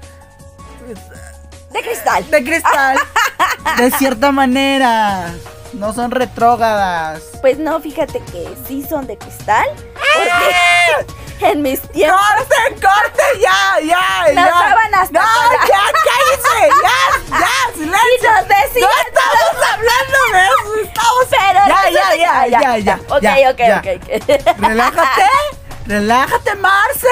[1.72, 2.30] De cristal.
[2.30, 2.98] de cristal.
[3.78, 5.34] De cierta manera.
[5.74, 7.22] No son retrógadas.
[7.40, 9.66] Pues no, fíjate que sí son de cristal.
[9.94, 12.20] Porque en mis tiempos.
[12.20, 13.22] ¡Corte, corte!
[13.40, 14.50] ¡Ya, ya, Nos ya!
[14.50, 16.74] daban hasta ¡No, para- ya, cállese!
[16.82, 17.46] ¡Ya, ya!
[17.74, 18.32] Y ¡Silencio!
[18.32, 18.88] nos decían.
[18.88, 20.84] ¡No estamos hablando de eso!
[20.84, 21.26] ¡Estamos...
[21.30, 23.78] Pero Ya, ya, ya, Ah, ya, ya, Ok, ya, ok, ya.
[23.78, 23.86] ok,
[24.22, 24.58] ok.
[24.68, 25.22] ¡Relájate!
[25.86, 27.08] ¡Relájate, Marce!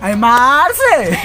[0.00, 1.18] ¡Ay, Marce!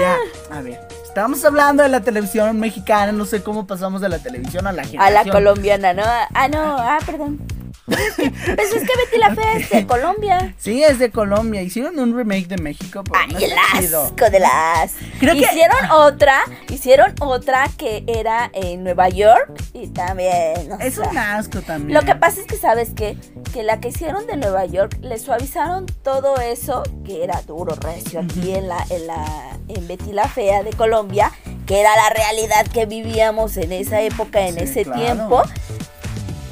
[0.00, 0.16] ya,
[0.56, 0.80] a ver.
[1.04, 3.12] Estamos hablando de la televisión mexicana.
[3.12, 5.26] No sé cómo pasamos de la televisión a la A generación.
[5.26, 6.04] la colombiana, ¿no?
[6.04, 7.38] Ah, no, ah, perdón.
[7.86, 10.54] Pues es que Betty la Fea es de Colombia.
[10.58, 11.62] Sí, es de Colombia.
[11.62, 14.02] Hicieron un remake de México, pero no Ay, el está chido.
[14.04, 14.92] asco de las.
[15.18, 20.70] Creo que- hicieron otra, hicieron otra que era en Nueva York y también.
[20.80, 21.98] Es sea, un asco también.
[21.98, 23.16] Lo que pasa es que, ¿sabes qué?
[23.52, 28.20] Que la que hicieron de Nueva York le suavizaron todo eso que era duro, recio
[28.20, 29.24] aquí en la, en la,
[29.68, 31.32] en Betty la Fea de Colombia,
[31.66, 35.00] que era la realidad que vivíamos en esa época, en Sí, ese claro.
[35.00, 35.42] tiempo.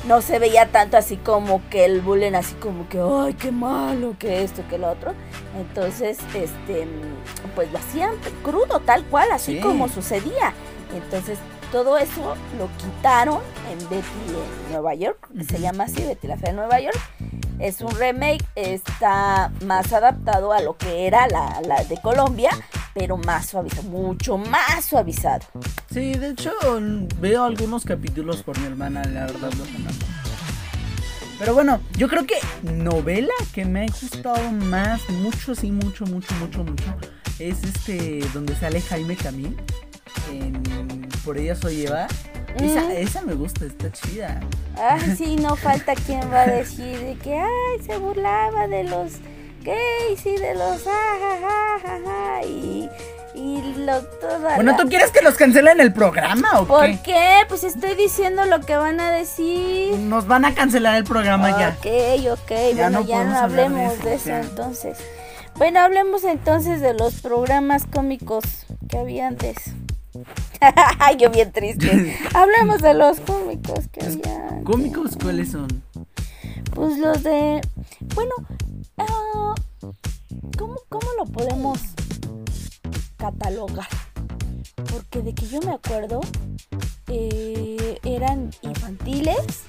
[0.08, 4.16] No se veía tanto así como que el bullying, así como que, ay, qué malo,
[4.18, 5.12] que esto, que lo otro.
[5.60, 6.88] Entonces, este,
[7.54, 9.60] pues lo hacían crudo, tal cual, así Sí.
[9.60, 10.54] como sucedía.
[10.96, 11.38] Entonces,
[11.72, 14.06] todo eso lo quitaron en Betty
[14.66, 16.98] en Nueva York, se llama así, Betty la Fea de Nueva York.
[17.58, 22.50] Es un remake, está más adaptado a lo que era la, la de Colombia,
[22.94, 25.44] pero más suavizado, mucho más suavizado.
[25.92, 26.52] Sí, de hecho,
[27.20, 29.88] veo algunos capítulos por mi hermana, la verdad, los amo.
[31.38, 36.34] Pero bueno, yo creo que novela que me ha gustado más, mucho, sí, mucho, mucho,
[36.36, 36.96] mucho, mucho,
[37.38, 39.56] es este, donde sale Jaime Camil,
[40.32, 40.97] en
[41.28, 42.06] Por ella soy Eva.
[42.56, 42.90] Esa, Mm.
[42.92, 44.40] esa me gusta, está chida.
[44.82, 49.12] Ay, sí, no falta quien va a decir de que, ay, se burlaba de los
[49.62, 52.88] gays y de los ajajajaja y,
[53.34, 56.98] y lo toda Bueno, la- ¿tú quieres que nos cancelen el programa o ¿Por qué?
[57.04, 57.30] qué?
[57.46, 59.98] Pues estoy diciendo lo que van a decir.
[59.98, 61.76] Nos van a cancelar el programa ya.
[61.78, 61.86] Ok,
[62.40, 64.96] ok, Ya bueno, no ya no de hablemos eso, de eso, entonces.
[65.56, 68.44] Bueno, hablemos entonces de los programas cómicos
[68.88, 69.56] que había antes.
[71.18, 72.16] Yo bien triste.
[72.34, 74.62] hablemos de los cómicos que había.
[74.64, 75.68] ¿Cómicos cuáles son?
[76.74, 77.60] Pues los de.
[78.14, 78.34] Bueno,
[78.98, 79.54] ah,
[80.56, 81.78] ¿cómo, ¿cómo lo podemos
[83.16, 83.88] catalogar?
[84.90, 86.20] Porque de que yo me acuerdo,
[87.08, 89.64] eh, eran infantiles,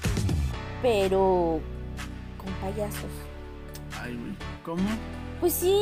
[0.82, 1.60] pero
[2.38, 3.10] con payasos.
[4.00, 4.34] Ay, güey,
[4.64, 4.88] ¿cómo?
[5.40, 5.74] Pues sí,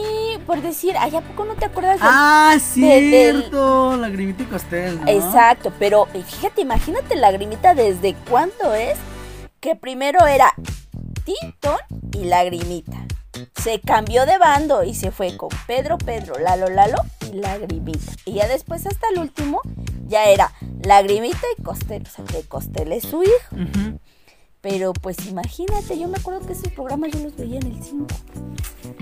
[0.46, 4.46] por decir, ay, ¿a poco no te acuerdas del- Ah, de- del- cierto, Lagrimita y
[4.46, 5.08] Costel, ¿no?
[5.08, 8.96] Exacto, pero eh, fíjate, imagínate lagrimita desde cuándo es
[9.60, 10.54] que primero era
[11.24, 11.78] Tintón
[12.12, 12.98] y Lagrimita.
[13.60, 16.98] Se cambió de bando y se fue con Pedro, Pedro, Lalo, Lalo
[17.30, 18.12] y Lagrimita.
[18.24, 19.60] Y ya después hasta el último
[20.06, 20.52] ya era
[20.84, 22.02] Lagrimita y Costel.
[22.06, 23.32] O sea que Costel es su hijo.
[23.52, 23.98] Ujú.
[24.60, 28.06] Pero pues imagínate, yo me acuerdo que esos programas yo los veía en el 5.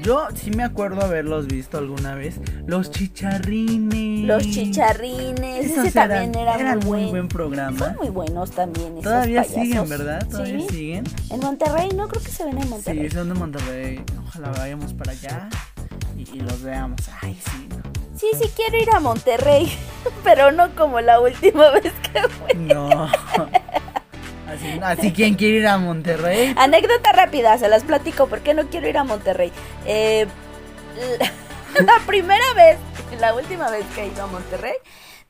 [0.02, 2.38] Yo sí me acuerdo haberlos visto alguna vez.
[2.66, 4.26] Los chicharrines.
[4.26, 7.28] Los chicharrines, Esos ese también era eran muy muy buen.
[7.28, 7.78] programa.
[7.78, 9.62] Son muy buenos también esos Todavía payasos.
[9.62, 10.28] siguen, ¿verdad?
[10.28, 10.66] Todavía Sí.
[10.68, 11.04] siguen.
[11.30, 13.10] En Monterrey, no creo que se ven en Sí, Monterrey.
[13.10, 14.04] son de Monterrey.
[14.28, 15.48] Ojalá vayamos para allá
[16.18, 17.00] y, y los veamos.
[17.22, 17.68] Ay, sí.
[18.16, 19.72] Sí, sí quiero ir a Monterrey,
[20.24, 22.54] pero no como la última vez que fui.
[22.62, 23.08] No.
[24.48, 26.54] Así, así ¿quién quiere ir a Monterrey?
[26.58, 29.52] Anécdota rápida, se las platico, ¿por qué no quiero ir a Monterrey?
[29.86, 30.26] Eh,
[31.18, 32.78] la, la primera vez,
[33.20, 34.74] la última vez que he ido a Monterrey,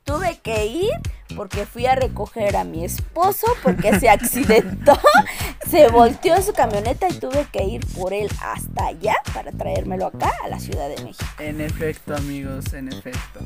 [0.03, 0.91] tuve que ir
[1.35, 4.97] porque fui a recoger a mi esposo porque se accidentó,
[5.69, 10.31] se volteó su camioneta y tuve que ir por él hasta allá para traérmelo acá
[10.43, 11.25] a la Ciudad de México.
[11.39, 13.39] En efecto, amigos, en efecto.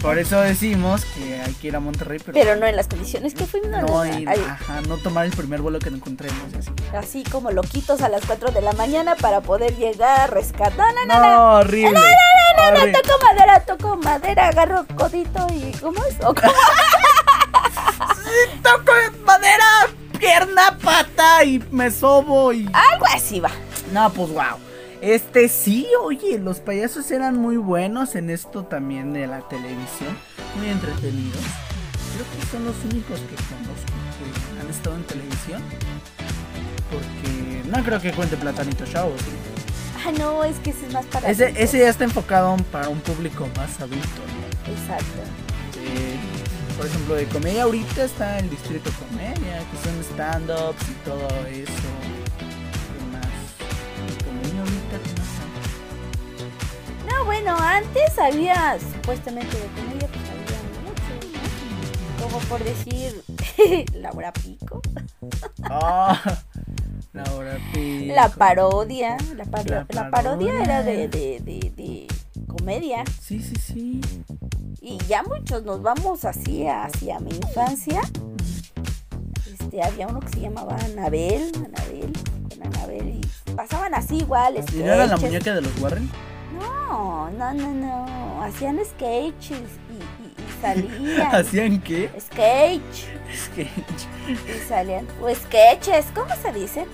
[0.00, 3.34] Por eso decimos que hay que ir a Monterrey, pero, Pero no en las condiciones
[3.34, 3.70] que fuimos.
[3.70, 6.38] no, no, no, ir, ajá, no tomar el primer vuelo que encontremos.
[6.56, 6.70] Así.
[6.96, 10.94] así como loquitos a las 4 de la mañana para poder llegar a rescatar.
[10.94, 11.20] No, no, no.
[11.20, 11.90] No, horrible.
[11.92, 13.00] No, no, no, horrible.
[13.02, 16.14] toco madera, toco madera, agarro codito y ¿cómo es?
[16.24, 16.52] ¿O cómo?
[18.62, 18.92] Toco
[19.24, 22.66] madera, pierna, pata y me sobo y...
[22.72, 23.50] Algo así va.
[23.92, 24.58] No, pues wow.
[25.00, 30.16] Este sí, oye, los payasos eran muy buenos en esto también de la televisión,
[30.56, 31.40] muy entretenidos.
[32.14, 35.62] Creo que son los únicos que conozco que han estado en televisión.
[36.90, 39.30] Porque no creo que cuente Platanito Show, ¿sí?
[40.04, 41.30] Ah, no, es que ese es más para.
[41.30, 44.72] Ese, ese ya está enfocado para un público más adulto, ¿no?
[44.72, 45.20] Exacto.
[45.76, 46.16] Eh,
[46.76, 52.17] por ejemplo, de comedia ahorita está el Distrito Comedia, que son stand-ups y todo eso.
[57.18, 62.22] No, bueno, antes había supuestamente de comedia, pues había mucho, ¿no?
[62.24, 63.22] Como por decir,
[63.94, 64.80] Laura Pico,
[65.64, 66.20] Ah,
[67.12, 68.14] Laura Pico.
[68.14, 69.16] la parodia.
[69.36, 71.08] La, paro- La la parodia era de, parodia.
[71.08, 72.06] de, de, de
[72.46, 73.04] comedia.
[73.20, 74.00] Sí, sí, sí.
[74.80, 78.00] Y ya muchos nos vamos así hacia mi infancia.
[79.52, 82.12] Este, había uno que se llamaba Anabel, Anabel,
[82.48, 86.08] con Anabel y pasaban así igual, ¿Y no era la muñeca de los Warren?
[86.88, 89.60] No, no, no, no, hacían sketches
[89.90, 91.34] y, y, y salían.
[91.34, 92.10] ¿Hacían qué?
[92.18, 94.06] Sketch Sketch.
[94.28, 95.06] y salían.
[95.22, 96.86] O sketches, ¿cómo se dicen?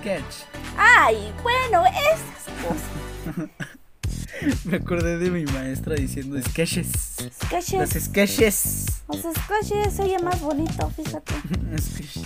[0.00, 0.44] Sketch.
[0.76, 3.48] Ay, bueno, esas cosas.
[4.64, 7.16] Me acordé de mi maestra diciendo sketches.
[7.22, 8.04] Los Sketches.
[8.04, 8.86] sketches.
[9.08, 11.34] Los sketches oye más bonito, fíjate.
[11.78, 12.24] Sketches.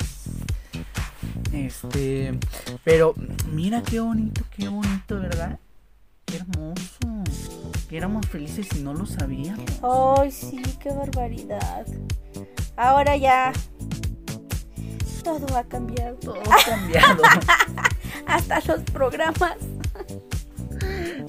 [1.53, 2.39] Este.
[2.85, 3.15] Pero
[3.53, 5.59] mira qué bonito, qué bonito, ¿verdad?
[6.27, 7.25] Qué hermoso.
[7.89, 9.65] Que éramos felices y no lo sabíamos.
[9.83, 11.87] Ay, sí, qué barbaridad.
[12.77, 13.53] Ahora ya
[15.23, 16.17] todo ha cambiado.
[16.17, 17.23] Todo ha cambiado.
[18.27, 19.57] Hasta los programas.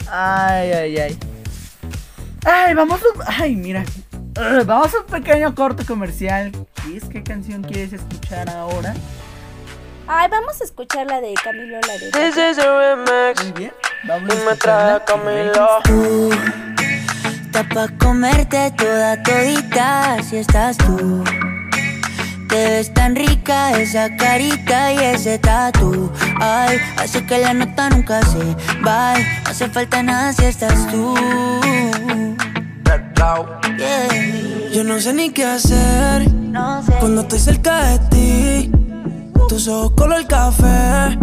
[0.09, 1.19] Ay, ay, ay.
[2.45, 3.41] Ay, vamos a...
[3.41, 3.83] Ay, mira.
[4.65, 6.51] Vamos a un pequeño corto comercial.
[6.87, 8.93] ¿Y es qué canción quieres escuchar ahora?
[10.07, 12.11] Ay, vamos a escuchar la de Camilo Laredo.
[12.11, 13.43] This is a remix.
[13.43, 13.73] Muy bien.
[14.03, 15.05] Vamos a escucharla.
[15.05, 15.67] Camilo.
[15.83, 16.29] Tú,
[17.45, 21.23] está pa' comerte toda todita si estás tú.
[22.49, 26.11] Te ves tan rica esa carita y ese tatu.
[26.39, 29.15] Ay, hace que la nota nunca se va.
[29.17, 31.15] No hace falta nada si estás tú.
[33.77, 34.69] Yeah.
[34.71, 36.93] Yo no sé ni qué hacer No sé.
[36.99, 38.84] cuando estoy cerca de ti.
[39.49, 41.17] Tus ojos color café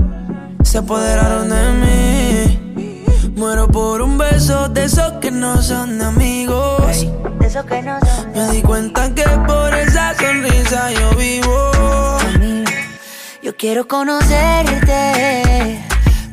[0.63, 3.33] se apoderaron de mí.
[3.37, 7.07] Muero por un beso de esos que no son de amigos.
[7.41, 8.33] De eso que no son.
[8.33, 11.71] Me di cuenta que por esa sonrisa yo vivo.
[13.43, 15.85] Yo quiero conocerte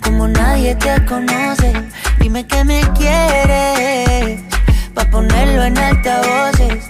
[0.03, 1.73] como nadie te conoce.
[2.19, 4.41] Dime que me quieres
[4.93, 6.89] pa ponerlo en altavoces,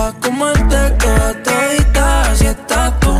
[0.00, 3.12] Pa' comerte toda todita, ah, así estás tú.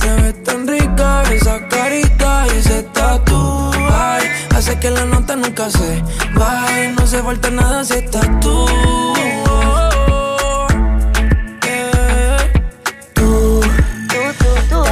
[0.00, 3.70] Te ves tan rica, esa carita y ese tatu.
[3.92, 4.26] Ay,
[4.56, 6.02] hace que la nota nunca se
[6.34, 6.90] vaya.
[6.98, 8.66] No se falta nada si estás tú.
[13.14, 13.62] tú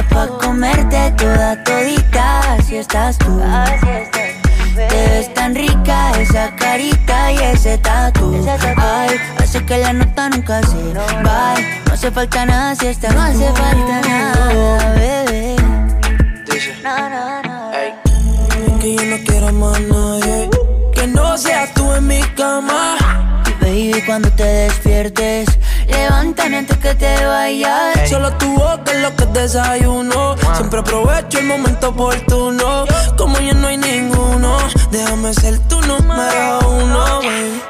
[0.09, 3.41] pa' comerte toda todita, así estás tú.
[3.43, 8.41] Ah, así estás Te ves tan rica esa carita y ese tatu.
[8.77, 9.19] Ay,
[9.65, 11.55] que la nota nunca se va.
[11.85, 15.55] No hace falta nada si estás No hace falta nada, bebé.
[16.45, 17.09] Dice, No,
[17.43, 17.71] no.
[18.79, 20.49] Que yo no quiero más a nadie.
[20.93, 22.97] Que no seas tú en mi cama.
[23.47, 25.49] Y baby, cuando te despiertes,
[25.87, 28.09] levántame antes que te vayas.
[28.09, 30.35] Solo tu boca es lo que desayuno.
[30.55, 32.85] Siempre aprovecho el momento oportuno.
[33.17, 34.57] Como ya no hay ninguno,
[34.91, 37.61] déjame ser tu número uno, baby.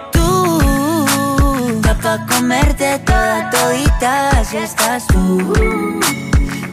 [2.02, 5.54] Pa' comerte toda todita si estás tú.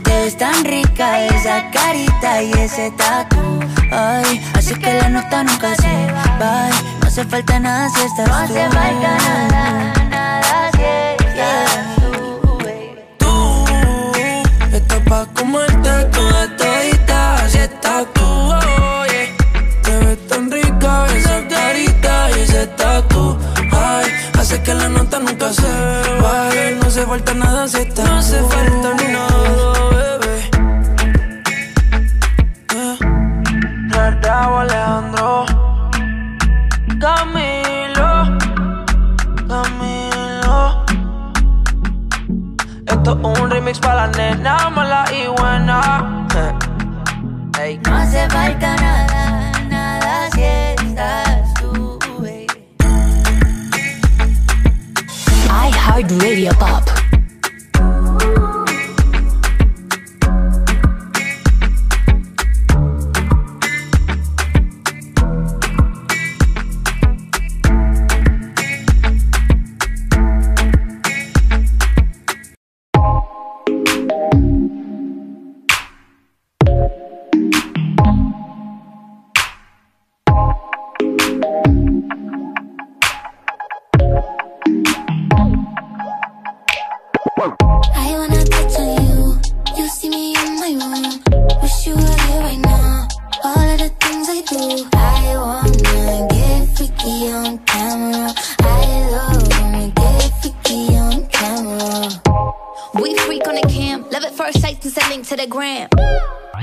[0.05, 3.37] Te ves tan rica esa carita y ese tatu.
[3.91, 6.69] Ay, así que la nota nunca se va.
[7.01, 8.31] No hace falta nada si estás tú.
[8.31, 10.85] No hace falta nada, nada si
[11.25, 12.59] estás tú.
[13.19, 15.76] Tú estás pa' comerte
[25.47, 26.77] nunca se baje.
[26.81, 30.51] No hace falta nada si estás No hace falta nada, bebé.
[32.75, 32.99] Eh.
[34.23, 35.47] Raúl Alejandro
[37.01, 38.39] Camilo
[39.49, 40.85] Camilo
[42.87, 46.27] Esto es un remix para la nena mala y buena
[47.61, 47.81] Ey.
[47.85, 49.26] No hace falta nada
[55.97, 56.96] iHeartRadio Pop.
[105.37, 105.89] To the gram.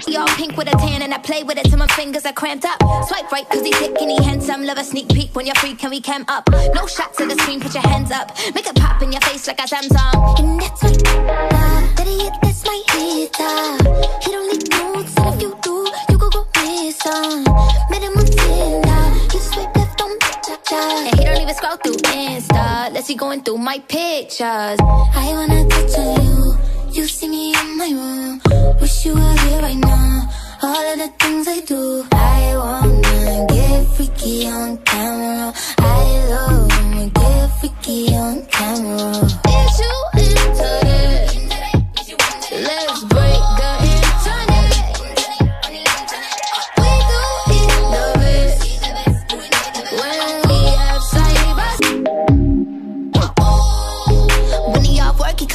[0.07, 2.34] We all pink with a tan and I play with it till my fingers are
[2.34, 2.80] cramped up.
[3.07, 4.65] Swipe right cause he thick and he handsome.
[4.65, 6.49] Love a sneak peek when you're free, can we cam up?
[6.74, 8.32] No shots to the screen, put your hands up.
[8.55, 10.39] Make it pop in your face like a Samsung.
[10.39, 13.78] And that's my uh, Better yet, that's my hit uh.
[14.21, 17.43] He don't leave notes, and if you do, you could go miss some.
[17.89, 21.05] Met him on Tinder, he swipe left on cha-cha.
[21.07, 22.91] And he don't even scroll through Insta.
[22.91, 24.80] Let's see going through my pictures.
[24.80, 26.72] I wanna touch on you.
[26.93, 28.39] You see me in my room.
[28.79, 30.29] Wish you were here right now.
[30.61, 32.05] All of the things I do.
[32.11, 35.53] I wanna get freaky on camera.
[35.79, 39.25] I love when we get freaky on camera.
[39.25, 41.32] Is you into it?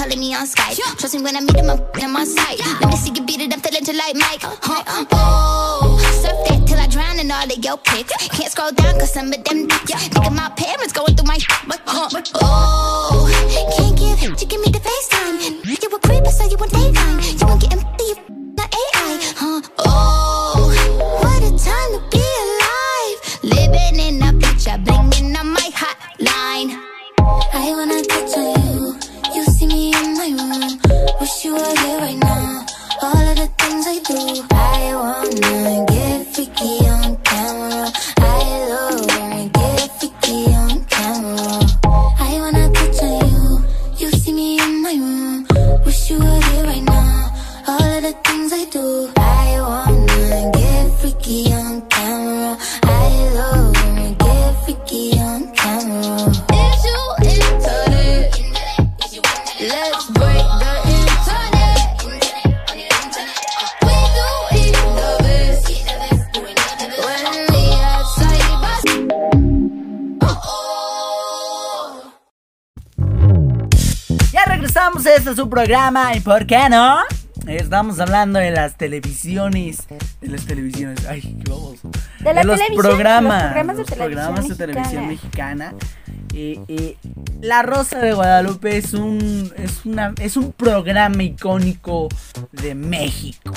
[0.08, 0.78] Calling me on Skype.
[0.98, 2.58] Trust me when I meet him, I'm in my sight.
[2.80, 4.40] Let me see you beat it, I'm feeling just like Mike.
[4.40, 5.06] Huh?
[5.12, 8.12] Oh, surf that till I drown in all of your pics.
[8.28, 9.98] Can't scroll down cause some of them, yeah.
[9.98, 11.38] Think of my parents going through my,
[11.86, 12.08] huh?
[12.36, 13.28] Oh,
[13.76, 15.64] Can't give him, you give me the FaceTime.
[15.66, 17.20] You a creeper, so you want daytime.
[17.20, 18.14] You want getting you
[18.56, 19.60] the AI, huh?
[19.78, 20.72] oh.
[21.20, 23.18] What a time to be alive.
[23.44, 26.80] Living in a picture, blinging on my hotline.
[27.52, 28.57] I wanna touch on you.
[28.57, 28.57] You
[31.28, 32.64] Wish you were here right now.
[33.02, 34.46] All of the things I do.
[34.50, 37.92] I wanna get freaky on camera.
[38.16, 41.66] I love get freaky on camera.
[41.84, 43.62] I wanna touch on you.
[43.98, 45.46] You see me in my room.
[45.84, 47.30] Wish you were here right now.
[47.68, 49.17] All of the things I do.
[74.88, 76.96] A este su programa y ¿por qué no?
[77.46, 79.86] Estamos hablando de las televisiones.
[80.22, 81.06] De las televisiones.
[81.06, 81.78] Ay, qué.
[82.20, 83.42] De los programas.
[83.42, 85.74] los programas de los televisión programas de televisión mexicana.
[86.32, 86.96] Eh, eh,
[87.42, 92.08] la Rosa de Guadalupe es un, es, una, es un programa icónico
[92.52, 93.52] de México.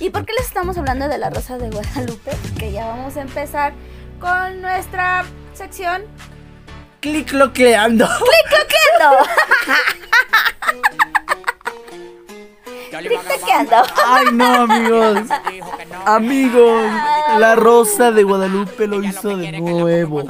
[0.00, 2.32] ¿Y por qué les estamos hablando de la Rosa de Guadalupe?
[2.58, 3.74] Que ya vamos a empezar
[4.18, 6.02] con nuestra sección
[7.04, 8.08] Clicloqueando.
[8.08, 9.30] ¡Clicloqueando!
[12.90, 13.76] ¡Clicloqueando!
[14.06, 15.18] Ay, no, amigos.
[16.06, 16.84] Amigos,
[17.38, 20.24] la Rosa de Guadalupe lo hizo de nuevo.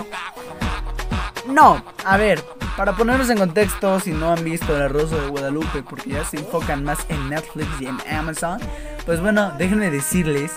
[1.46, 2.42] No, a ver,
[2.76, 6.38] para ponernos en contexto, si no han visto La Rosa de Guadalupe, porque ya se
[6.38, 8.58] enfocan más en Netflix y en Amazon,
[9.06, 10.50] pues bueno, déjenme decirles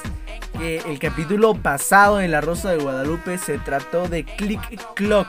[0.57, 5.27] que el capítulo pasado de La Rosa de Guadalupe se trató de Click Clock.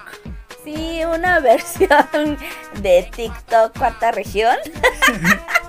[0.69, 2.37] Sí, una versión
[2.83, 4.57] de TikTok cuarta región.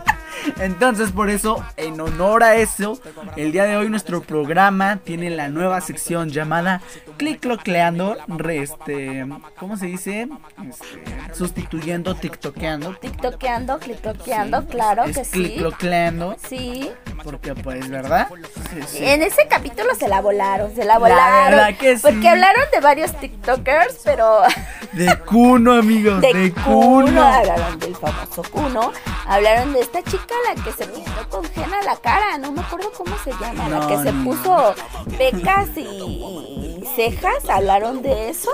[0.59, 2.99] Entonces, por eso, en honor a eso,
[3.35, 6.81] el día de hoy nuestro programa tiene la nueva sección llamada
[7.17, 8.17] Cliclocleando,
[8.49, 9.25] este,
[9.59, 10.27] ¿cómo se dice?
[10.67, 12.95] Este, sustituyendo TikTokeando.
[12.95, 15.31] TikTokeando, clictoqueando, claro es que sí.
[15.31, 16.89] Cliclocleando, Sí.
[17.23, 18.27] porque pues, ¿verdad?
[18.73, 19.05] Sí, sí.
[19.05, 21.51] En ese capítulo se la volaron, se la La volaron.
[21.51, 22.01] verdad que sí.
[22.03, 24.41] Porque hablaron de varios TikTokers, pero
[24.93, 27.21] De Cuno, amigos, de, de Cuno.
[27.23, 28.91] Hablaron del famoso Kuno,
[29.27, 32.91] hablaron de esta chica la que se pintó con henna la cara, no me acuerdo
[32.91, 34.75] cómo se llama, la No, que se puso
[35.17, 38.51] pecas y, cejas, hablaron de eso.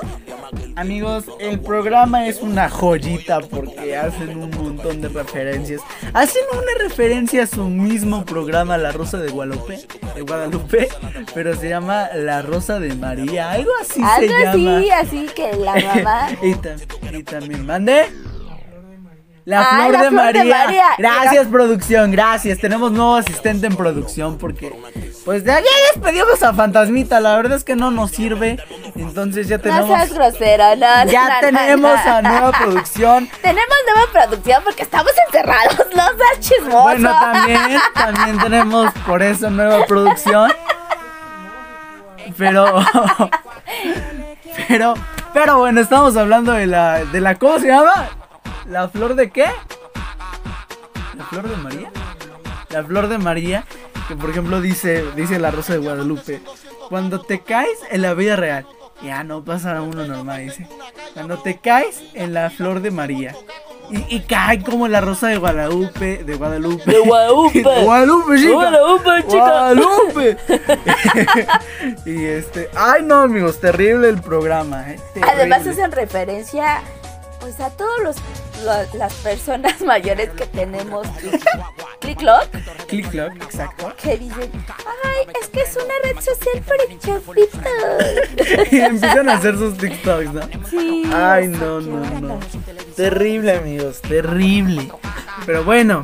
[0.75, 5.81] Amigos, el programa es una joyita porque hacen un montón de referencias.
[6.13, 9.79] Hacen una referencia a su mismo programa, La Rosa de Guadalupe,
[10.15, 10.89] de Guadalupe
[11.33, 14.77] pero se llama La Rosa de María, algo así Algo se llama.
[14.77, 18.05] así, así que la mamá y, tam- y también mandé
[19.45, 20.85] la, Ah, flor, la de, flor de María.
[20.97, 22.59] Gracias, producción, gracias.
[22.59, 24.73] Tenemos nuevo asistente en producción porque,
[25.23, 27.19] pues, de ayer despedimos a Fantasmita.
[27.19, 28.57] La verdad es que no nos sirve.
[28.95, 29.87] Entonces ya no tenemos.
[29.87, 33.29] seas grosero, no, no, ya tenemos a nueva producción.
[33.41, 36.83] Tenemos nueva producción porque estamos encerrados, no seas chismoso.
[36.83, 37.59] Bueno, también,
[37.93, 40.51] también tenemos por eso nueva producción.
[42.35, 42.65] Pero,
[44.67, 44.95] pero,
[45.33, 48.09] pero bueno, estamos hablando de la, de la, ¿cómo se llama?
[48.69, 49.45] ¿La flor de qué?
[51.15, 51.91] ¿La flor de María?
[52.69, 53.63] La flor de María,
[54.07, 56.41] que por ejemplo dice, dice la Rosa de Guadalupe,
[56.89, 58.65] cuando te caes en la vida real,
[59.03, 60.67] ya no pasa a uno normal, dice,
[61.13, 63.35] cuando te caes en la flor de María.
[63.91, 66.91] Y, y cae como la rosa de Guadalupe, de Guadalupe.
[66.91, 67.59] De Guadalupe.
[67.63, 68.53] De Guadalupe, chica.
[68.53, 69.37] Guadalupe, chica.
[69.37, 70.37] Guadalupe.
[72.07, 74.99] y este, ay no, amigos, terrible el programa, eh.
[75.21, 76.81] Además hacen referencia
[77.45, 78.15] pues a todos los,
[78.63, 81.07] las personas mayores que tenemos
[81.99, 82.49] Click Clock
[82.87, 83.93] Click clock, exacto.
[84.01, 84.51] que dicen,
[85.03, 88.71] ay, es que es una red social para chavitos.
[88.71, 90.41] y empiezan a hacer sus TikToks, ¿no?
[90.69, 91.09] Sí.
[91.13, 92.39] Ay, no, no, no.
[92.95, 94.91] Terrible, amigos, terrible.
[95.45, 96.01] Pero bueno,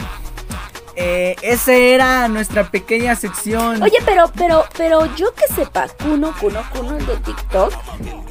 [0.95, 3.81] eh, esa era nuestra pequeña sección.
[3.81, 7.73] Oye, pero, pero, pero yo que sepa, Kuno, Kuno, Kuno, el de TikTok,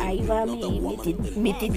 [0.01, 1.71] ahí va mi, mi, ti- mi, ti-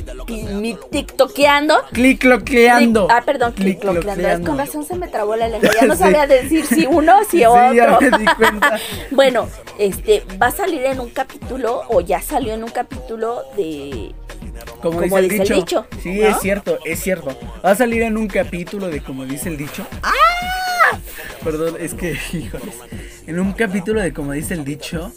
[0.54, 1.76] mi TikTokeando.
[1.92, 3.08] Clicloqueando.
[3.10, 4.48] Ah, perdón, Clicloqueando.
[4.50, 5.70] con razón se me trabó la lengua.
[5.80, 6.00] Ya no Sí.
[6.04, 7.74] sabía decir si uno o si Sí, otro.
[7.74, 8.80] ya me di cuenta.
[9.12, 9.48] bueno,
[9.80, 14.14] este, va a salir en un capítulo, o ya salió en un capítulo de.
[14.82, 15.86] Como, Como dice, dice el el dicho.
[15.92, 16.28] dicho, Sí, ¿no?
[16.28, 17.38] es cierto, es cierto.
[17.66, 19.86] Va a salir en un capítulo de como dice el dicho.
[20.02, 20.12] ¡Ah!
[21.44, 22.76] Perdón, es que, híjoles.
[23.28, 25.12] En un capítulo de como dice el dicho.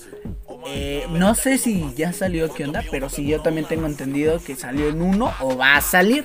[0.66, 4.56] eh, no sé si ya salió qué onda, pero sí yo también tengo entendido que
[4.56, 6.24] salió en uno o va a salir.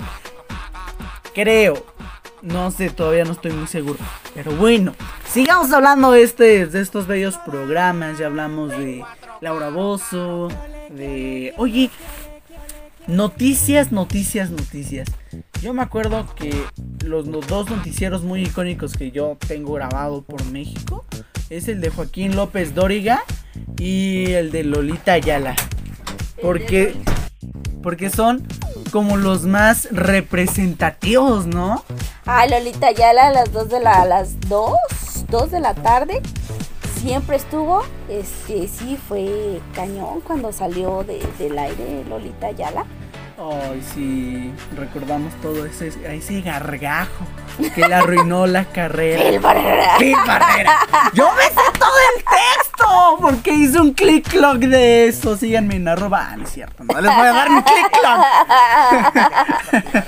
[1.33, 1.85] Creo.
[2.41, 3.99] No sé, todavía no estoy muy seguro.
[4.33, 4.95] Pero bueno,
[5.31, 8.17] sigamos hablando de, este, de estos bellos programas.
[8.17, 9.03] Ya hablamos de
[9.41, 10.47] Laura Bozo,
[10.89, 11.53] de...
[11.57, 11.91] Oye,
[13.07, 15.07] Noticias, noticias, noticias.
[15.61, 16.53] Yo me acuerdo que
[17.03, 21.03] los dos noticieros muy icónicos que yo tengo grabado por México
[21.49, 23.23] es el de Joaquín López Dóriga
[23.77, 25.55] y el de Lolita Ayala.
[26.41, 26.95] Porque,
[27.83, 28.47] porque son
[28.91, 31.83] como los más representativos, ¿no?
[32.25, 34.75] Ah, Lolita Ayala a las 2 de la, a las 2,
[35.29, 36.21] 2 de la tarde.
[37.01, 37.81] Siempre estuvo.
[38.09, 42.85] Este sí fue cañón cuando salió de- del aire Lolita Ayala.
[43.43, 47.25] Ay, sí, recordamos todo ese, a ese gargajo
[47.73, 49.23] que le arruinó la carrera.
[49.29, 49.97] Phil Barrera.
[49.97, 50.77] Phil Barrera.
[51.13, 55.35] Yo me sé todo el texto, porque hice un click clock de eso.
[55.37, 56.27] Síganme en arroba.
[56.31, 58.21] Ah, no es cierto, no les voy a dar mi click clock.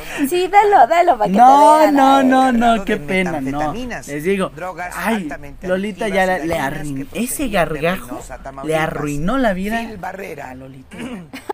[0.30, 1.96] Sí, dalo, dalo para que No, te vean.
[1.96, 3.74] no, no, no, qué pena, no.
[3.74, 5.28] Les digo, drogas ay,
[5.64, 8.22] Lolita ya le arruinó, ese gargajo
[8.64, 10.50] le arruinó la vida Phil Barrera.
[10.52, 10.98] a Lolita.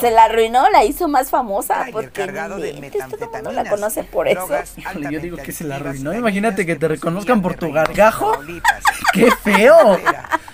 [0.00, 3.68] Se la arruinó, la hizo más famosa Trailer porque cargado de el mundo la metanfetaminas,
[3.68, 4.48] conoce por eso.
[5.10, 6.14] yo digo que se la arruinó.
[6.14, 8.32] Imagínate que te reconozcan por tu gargajo.
[9.12, 9.98] ¡Qué feo!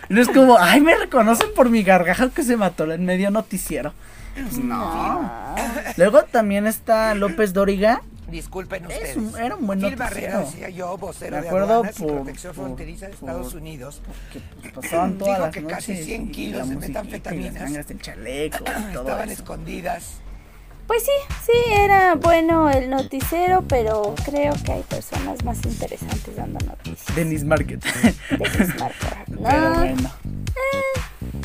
[0.09, 3.93] No es como, ay, me reconocen por mi gargajo que se mató en medio noticiero.
[4.35, 5.55] Pues no.
[5.97, 8.03] Luego también está López Dóriga.
[8.39, 9.17] Disculpen Es ustedes.
[9.17, 10.05] un- era un buen noticiero.
[10.05, 13.29] Barrera, decía yo, vocero Me de acuerdo aduanas y por- protección por- fronteriza de por-
[13.31, 14.03] Estados Unidos.
[14.33, 15.77] Que pues, pasaban todas Dijo las que noches.
[15.77, 19.43] casi 100 y kilos de y metanfetaminas mangas del chaleco y todo Estaban eso.
[19.43, 20.05] escondidas.
[20.89, 21.13] Pues sí,
[21.47, 27.15] sí, era bueno el noticiero, pero creo que hay personas más interesantes dando noticias.
[27.15, 27.85] Denis Market.
[28.31, 28.95] de Bismarck.
[29.29, 30.11] Pero No, bueno.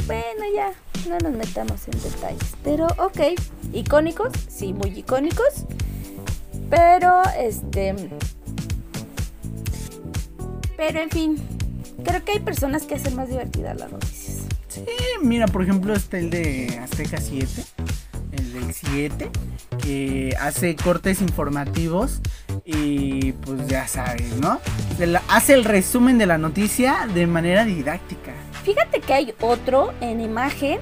[0.07, 0.71] bueno, ya,
[1.07, 2.55] no nos metamos en detalles.
[2.63, 3.19] Pero, ok,
[3.73, 5.65] icónicos, sí, muy icónicos.
[6.69, 7.95] Pero, este...
[10.77, 11.35] Pero, en fin,
[12.03, 14.37] creo que hay personas que hacen más divertidas las noticias.
[14.67, 14.85] Sí,
[15.21, 17.63] mira, por ejemplo, está el de Azteca 7.
[18.31, 19.29] El del 7.
[19.81, 22.21] Que hace cortes informativos.
[22.65, 24.59] Y pues ya sabes, ¿no?
[25.27, 28.31] Hace el resumen de la noticia de manera didáctica.
[28.63, 30.79] Fíjate que hay otro en imagen.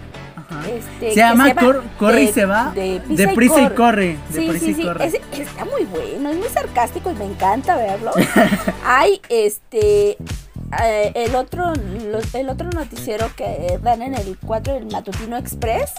[0.69, 2.71] Este, Se llama Cor- Corre y se va.
[2.73, 4.17] De De prisa y corre.
[4.33, 4.83] Sí, sí, y sí.
[4.83, 5.05] corre.
[5.07, 8.11] está muy bueno, es muy sarcástico y me encanta verlo.
[8.85, 10.17] Hay este.
[10.83, 11.73] eh, el otro
[12.11, 15.91] los- el otro noticiero que dan en el 4 del Matutino Express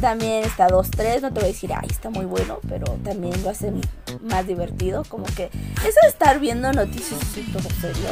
[0.00, 3.48] también está 2-3 no te voy a decir ay está muy bueno pero también lo
[3.48, 3.80] hacen
[4.28, 8.10] más divertido como que eso de estar viendo noticias así todo serio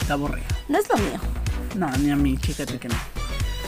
[0.00, 0.46] Está aburrido.
[0.68, 1.20] no es lo mío
[1.76, 2.96] No, ni a mí, fíjate que no.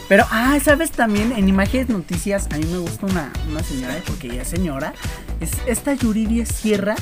[0.08, 1.32] Pero, ah, ¿sabes también?
[1.32, 4.92] En Imágenes Noticias, a mí me gusta una, una señora, porque ella es señora.
[5.40, 6.94] Es, esta Yuridia Sierra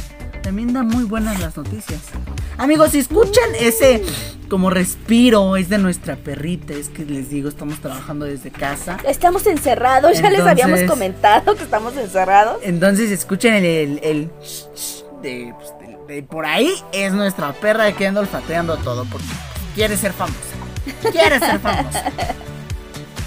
[0.43, 2.01] también da muy buenas las noticias.
[2.57, 4.03] Amigos, si escuchan ese
[4.49, 6.73] como respiro, es de nuestra perrita.
[6.73, 8.97] Es que les digo, estamos trabajando desde casa.
[9.07, 14.31] estamos encerrados ya les habíamos comentado que estamos encerrados Entonces, escuchen el, el, el
[15.23, 15.75] de, pues,
[16.09, 16.73] de- de por ahí.
[16.93, 19.27] Es nuestra perra que anda olfateando todo porque
[19.75, 20.37] quiere ser famosa.
[21.13, 22.05] Quiere ser famosa.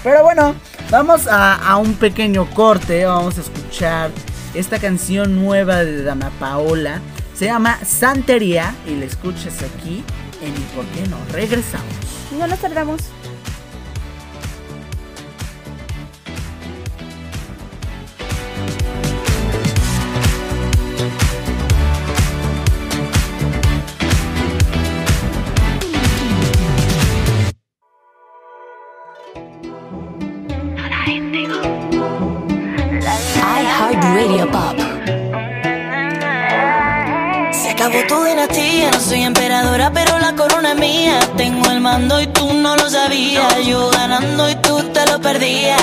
[0.04, 0.54] Pero bueno,
[0.90, 3.06] vamos a, a un pequeño corte.
[3.06, 4.10] Vamos a escuchar
[4.54, 7.00] esta canción nueva de Dama Paola.
[7.34, 10.04] Se llama Santería y la escuchas aquí
[10.42, 11.16] en ¿Y por qué no?
[11.32, 11.88] Regresamos.
[12.38, 13.00] no nos tardamos
[37.52, 41.18] Se acabó tu dinastía, no soy emperadora, pero la corona es mía.
[41.36, 43.64] Tengo el mando y tú no lo sabías.
[43.66, 45.80] Yo ganando y tú te lo perdías.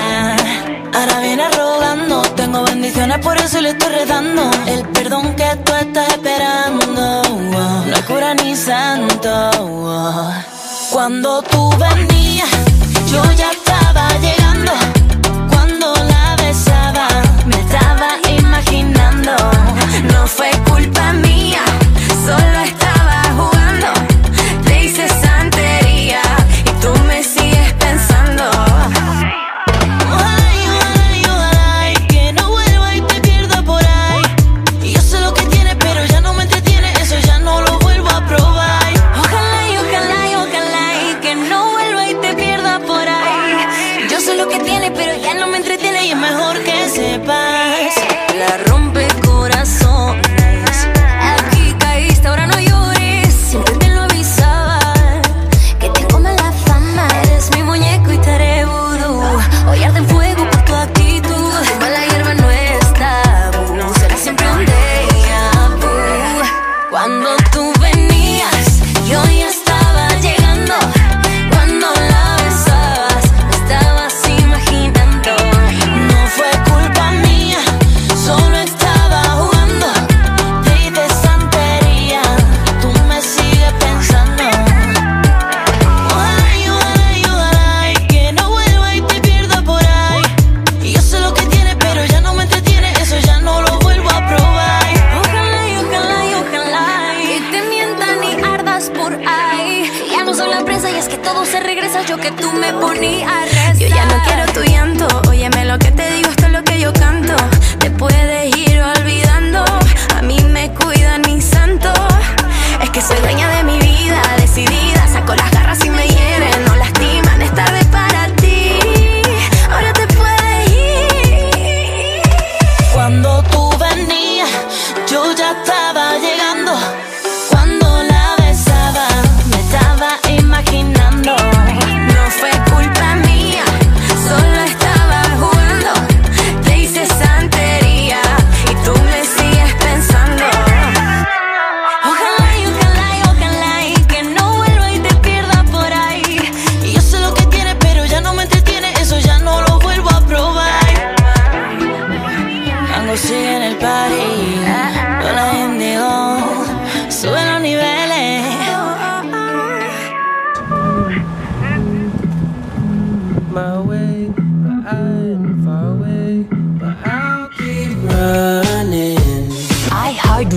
[0.93, 4.49] Ahora viene rogando, tengo bendiciones, por eso le estoy rezando.
[4.66, 7.22] El perdón que tú estás esperando,
[7.86, 9.52] no hay cura ni santo.
[10.91, 12.49] Cuando tú venías,
[13.12, 13.52] yo ya
[20.40, 20.70] No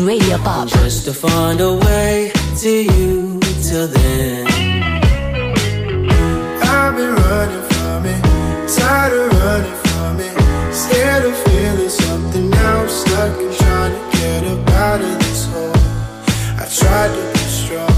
[0.05, 0.69] Radio pop.
[0.69, 4.47] Just to find a way to you till then.
[6.63, 8.23] I've been running from it,
[8.77, 12.51] tired of running from it, scared of feeling something.
[12.51, 15.73] Now I'm stuck trying to get up out of this hole.
[16.61, 17.97] I tried to be strong,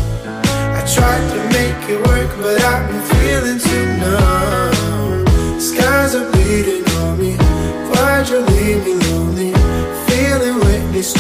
[0.79, 5.61] I tried to make it work, but I've been feeling too numb.
[5.61, 7.37] Skies are bleeding on me.
[7.91, 9.53] Why'd you leave me lonely?
[10.07, 11.13] Feeling witness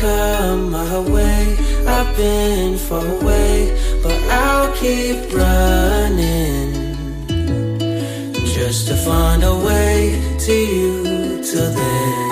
[0.00, 1.56] come my way.
[1.86, 3.72] I've been far away,
[4.02, 6.72] but I'll keep running
[8.44, 12.23] just to find a way to you till then.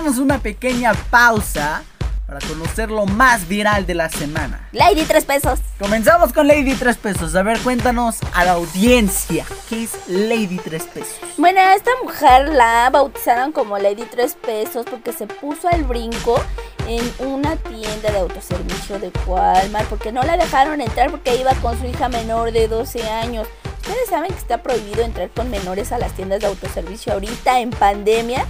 [0.00, 1.82] darnos una pequeña pausa
[2.26, 4.66] para conocer lo más viral de la semana.
[4.72, 5.58] Lady 3 pesos.
[5.78, 7.34] Comenzamos con Lady 3 pesos.
[7.34, 11.16] A ver, cuéntanos a la audiencia, ¿qué es Lady 3 pesos?
[11.36, 16.42] Bueno, esta mujer la bautizaron como Lady 3 pesos porque se puso al brinco
[16.86, 21.78] en una tienda de autoservicio de Walmart porque no la dejaron entrar porque iba con
[21.78, 23.46] su hija menor de 12 años.
[23.82, 27.68] Ustedes saben que está prohibido entrar con menores a las tiendas de autoservicio ahorita en
[27.68, 28.46] pandemia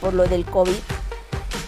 [0.00, 0.72] por lo del COVID.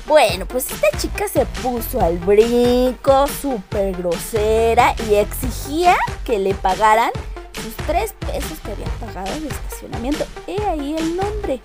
[0.07, 7.11] Bueno, pues esta chica se puso al brinco, súper grosera y exigía que le pagaran
[7.63, 10.27] sus tres pesos que había pagado de estacionamiento.
[10.47, 11.61] He ahí el nombre.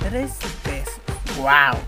[0.00, 0.94] Tres pesos.
[1.36, 1.78] Wow.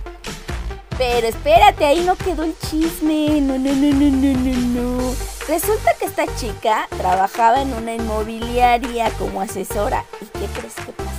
[0.99, 3.41] Pero espérate, ahí no quedó el chisme.
[3.41, 5.15] No, no, no, no, no, no, no.
[5.47, 10.05] Resulta que esta chica trabajaba en una inmobiliaria como asesora.
[10.21, 11.18] ¿Y qué crees que pasó?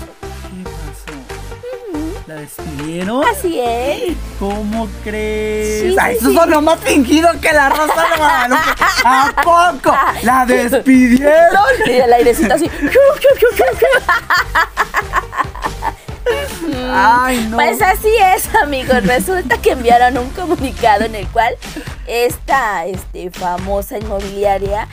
[2.30, 3.24] ¿La despidieron?
[3.26, 4.16] Así es.
[4.38, 5.82] ¿Cómo crees?
[5.82, 6.36] Sí, Ay, sí, eso sí.
[6.36, 8.62] sonó más fingido que la rosa de Guadalupe.
[9.04, 9.98] ¿A poco?
[10.22, 11.64] ¿La despidieron?
[11.88, 12.70] Y el airecito así.
[16.94, 17.58] Ay, no.
[17.58, 19.04] Pues así es, amigos.
[19.08, 21.56] Resulta que enviaron un comunicado en el cual
[22.06, 24.88] esta este, famosa inmobiliaria,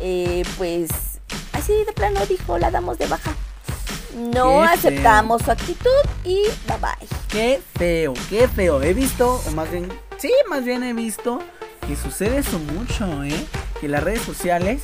[0.00, 0.90] eh, pues
[1.52, 3.32] así de plano dijo, la damos de baja.
[4.16, 5.88] No Qué aceptamos su actitud
[6.24, 7.08] y bye bye.
[7.28, 8.82] Qué feo, qué feo.
[8.82, 9.88] He visto, o más bien,
[10.18, 11.40] sí, más bien he visto
[11.86, 13.46] que sucede eso mucho, ¿eh?
[13.80, 14.82] Que las redes sociales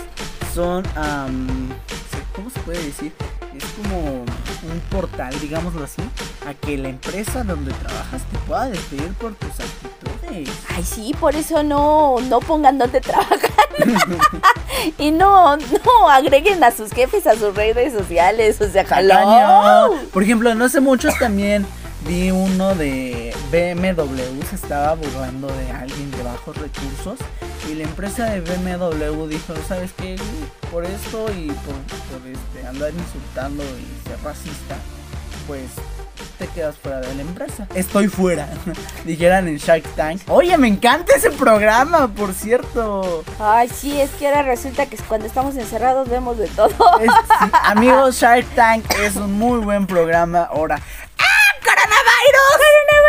[0.54, 1.68] son, am,
[2.34, 3.12] ¿cómo se puede decir?
[3.58, 6.02] Es como un portal, digámoslo así,
[6.46, 10.48] a que la empresa donde trabajas te pueda despedir por tus actitudes.
[10.68, 13.38] Ay, sí, por eso no, no pongan donde trabajan.
[14.98, 18.60] y no, no agreguen a sus jefes a sus redes sociales.
[18.60, 19.98] O sea, jalón.
[20.12, 21.66] Por ejemplo, no hace mucho también
[22.06, 27.18] vi uno de BMW, se estaba burlando de alguien de bajos recursos
[27.68, 30.16] y la empresa de BMW dijo, ¿sabes qué?
[30.72, 34.76] Por esto y por, por, este, andar insultando y ser racista,
[35.46, 35.64] pues
[36.38, 37.66] te quedas fuera de la empresa.
[37.74, 38.48] Estoy fuera,
[39.04, 40.22] dijeran en Shark Tank.
[40.28, 43.24] Oye, me encanta ese programa, por cierto.
[43.38, 46.70] Ay, sí, es que ahora resulta que cuando estamos encerrados vemos de todo.
[47.00, 47.10] Es-
[47.40, 50.44] sí, amigos, Shark Tank es un muy buen programa.
[50.50, 51.58] Ahora, ¡ah!
[51.60, 52.52] ¡Coronavirus!
[52.52, 53.07] ¡Coronavirus!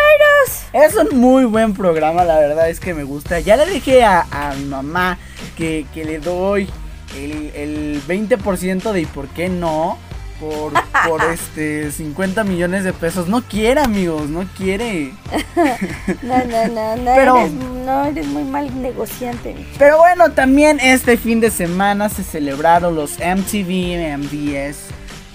[0.73, 3.39] Es un muy buen programa, la verdad es que me gusta.
[3.39, 5.17] Ya le dije a, a mi mamá
[5.57, 6.69] que, que le doy
[7.17, 9.97] el, el 20% de y por qué no.
[10.39, 10.71] Por,
[11.05, 13.27] por este 50 millones de pesos.
[13.27, 15.11] No quiere, amigos, no quiere.
[16.23, 19.55] No, no, no, no, Pero- eres, no, eres muy mal negociante.
[19.77, 24.77] Pero bueno, también este fin de semana se celebraron los MTV MVS,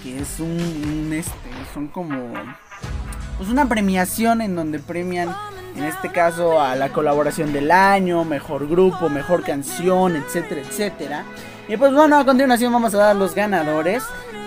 [0.02, 0.52] que es un,
[1.06, 1.32] un, este,
[1.74, 2.32] son como
[3.36, 5.34] pues una premiación en donde premian
[5.76, 11.24] en este caso a la colaboración del año, mejor grupo, mejor canción, etcétera, etcétera.
[11.68, 14.04] Y pues bueno, a continuación vamos a dar los ganadores,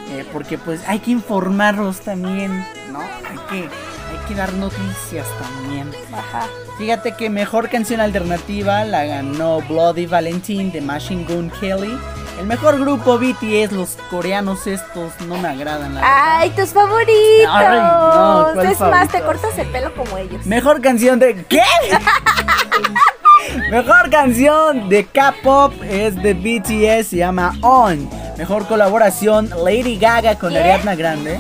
[0.10, 3.00] eh, porque pues hay que informarlos también, ¿no?
[3.02, 5.92] Hay que, hay que dar noticias también.
[6.14, 6.48] Ajá.
[6.78, 11.98] Fíjate que mejor canción alternativa la ganó Bloody Valentine de Machine Gun Kelly.
[12.40, 16.38] El mejor grupo BTS, los coreanos estos no me agradan la verdad.
[16.40, 17.50] Ay, tus favoritos.
[17.50, 20.46] Ay, no, ¿cuál es más, te cortas el pelo como ellos.
[20.46, 21.64] Mejor canción de ¿qué?
[23.72, 28.08] Mejor canción de K-pop es de BTS, se llama On.
[28.38, 30.60] Mejor colaboración Lady Gaga con ¿Qué?
[30.60, 31.40] Ariana Grande.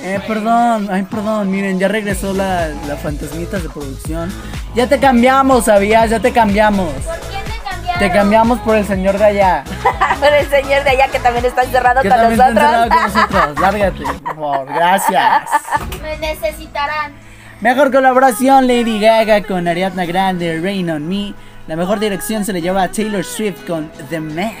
[0.00, 4.32] Eh, perdón, ay, perdón, miren, ya regresó la, la fantasmitas de producción.
[4.74, 6.08] Ya te cambiamos, ¿sabías?
[6.08, 6.90] Ya te cambiamos.
[6.92, 7.47] ¿Por te
[7.92, 7.98] cambiaron?
[7.98, 9.64] Te cambiamos por el señor de allá.
[10.18, 12.72] Por el señor de allá que también está encerrado Que con también está nosotros.
[12.74, 13.02] encerrado con
[13.46, 13.60] nosotros.
[13.60, 14.66] Lárgate, por favor.
[14.66, 15.42] Gracias.
[16.02, 17.12] Me necesitarán.
[17.60, 21.34] Mejor colaboración Lady Gaga con Ariana Grande, Rain on Me.
[21.68, 24.52] La mejor dirección se le lleva a Taylor Swift con The Man.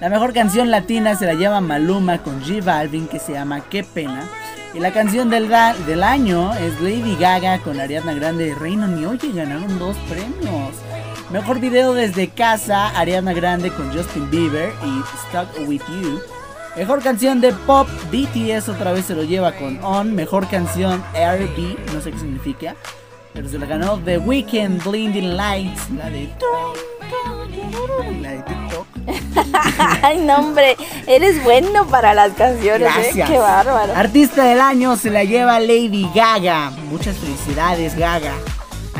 [0.00, 3.82] La mejor canción latina se la lleva Maluma con G Balvin que se llama Qué
[3.84, 4.24] pena.
[4.74, 5.50] Y la canción del,
[5.86, 9.06] del año es Lady Gaga con Ariana Grande, Rain on Me.
[9.06, 10.74] Oye, ganaron dos premios.
[11.30, 16.20] Mejor video desde casa, Ariana Grande con Justin Bieber y Stuck With You.
[16.76, 20.12] Mejor canción de pop, BTS otra vez se lo lleva con On.
[20.12, 22.74] Mejor canción, R&B, no sé qué significa.
[23.32, 26.30] Pero se la ganó The Weeknd, Blinding Lights, la de...
[28.20, 28.86] La de TikTok.
[30.02, 30.76] Ay, no, hombre.
[31.06, 33.02] Eres bueno para las canciones, ¿eh?
[33.02, 33.30] Gracias.
[33.30, 33.94] Qué bárbaro.
[33.94, 36.70] Artista del año se la lleva Lady Gaga.
[36.90, 38.32] Muchas felicidades, Gaga.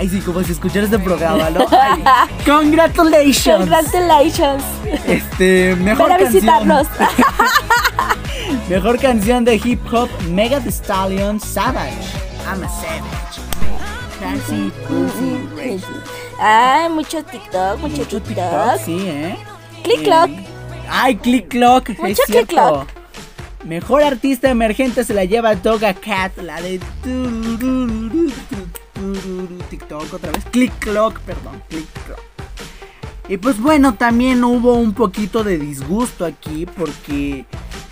[0.01, 1.67] Ay, sí, como si escuchara este programa, ¿no?
[1.71, 2.03] Ay,
[2.47, 3.59] congratulations.
[3.69, 4.65] Congratulations.
[5.07, 6.33] Este, mejor Ven a canción.
[6.33, 6.87] visitarnos.
[8.71, 11.93] Mejor canción de hip hop, Mega The Stallion, Savage.
[12.47, 13.41] I'm a savage.
[14.19, 15.85] Fancy, boozy, rage.
[16.41, 18.25] Ay, mucho TikTok, mucho, Mucho TikTok.
[18.27, 19.37] TikTok, sí, ¿eh?
[19.85, 20.31] Click Eh, clock.
[20.91, 22.55] Ay, Click Clock, Mucho es Click cierto.
[22.57, 22.89] Clock.
[23.65, 26.81] Mejor artista emergente se la lleva Doga Cat, la de
[29.71, 30.45] TikTok otra vez.
[30.47, 32.21] Click Clock, perdón, Click Clock.
[33.29, 37.47] Y pues bueno, también hubo un poquito de disgusto aquí porque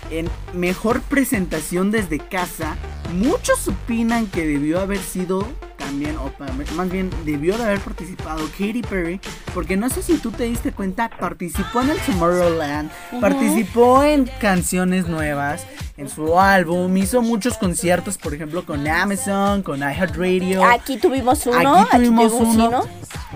[0.09, 2.75] en mejor presentación desde casa,
[3.13, 5.47] muchos opinan que debió haber sido
[5.89, 6.31] también, o
[6.75, 9.19] más bien debió de haber participado Katy Perry,
[9.55, 13.21] porque no sé si tú te diste cuenta, participó en el Tomorrowland, Ujú.
[13.21, 15.65] participó en canciones nuevas,
[15.97, 20.63] en su álbum, hizo muchos conciertos, por ejemplo, con Amazon, con iHeartRadio.
[20.63, 21.75] Aquí tuvimos uno.
[21.79, 22.67] Aquí tuvimos uno.
[22.67, 22.83] uno.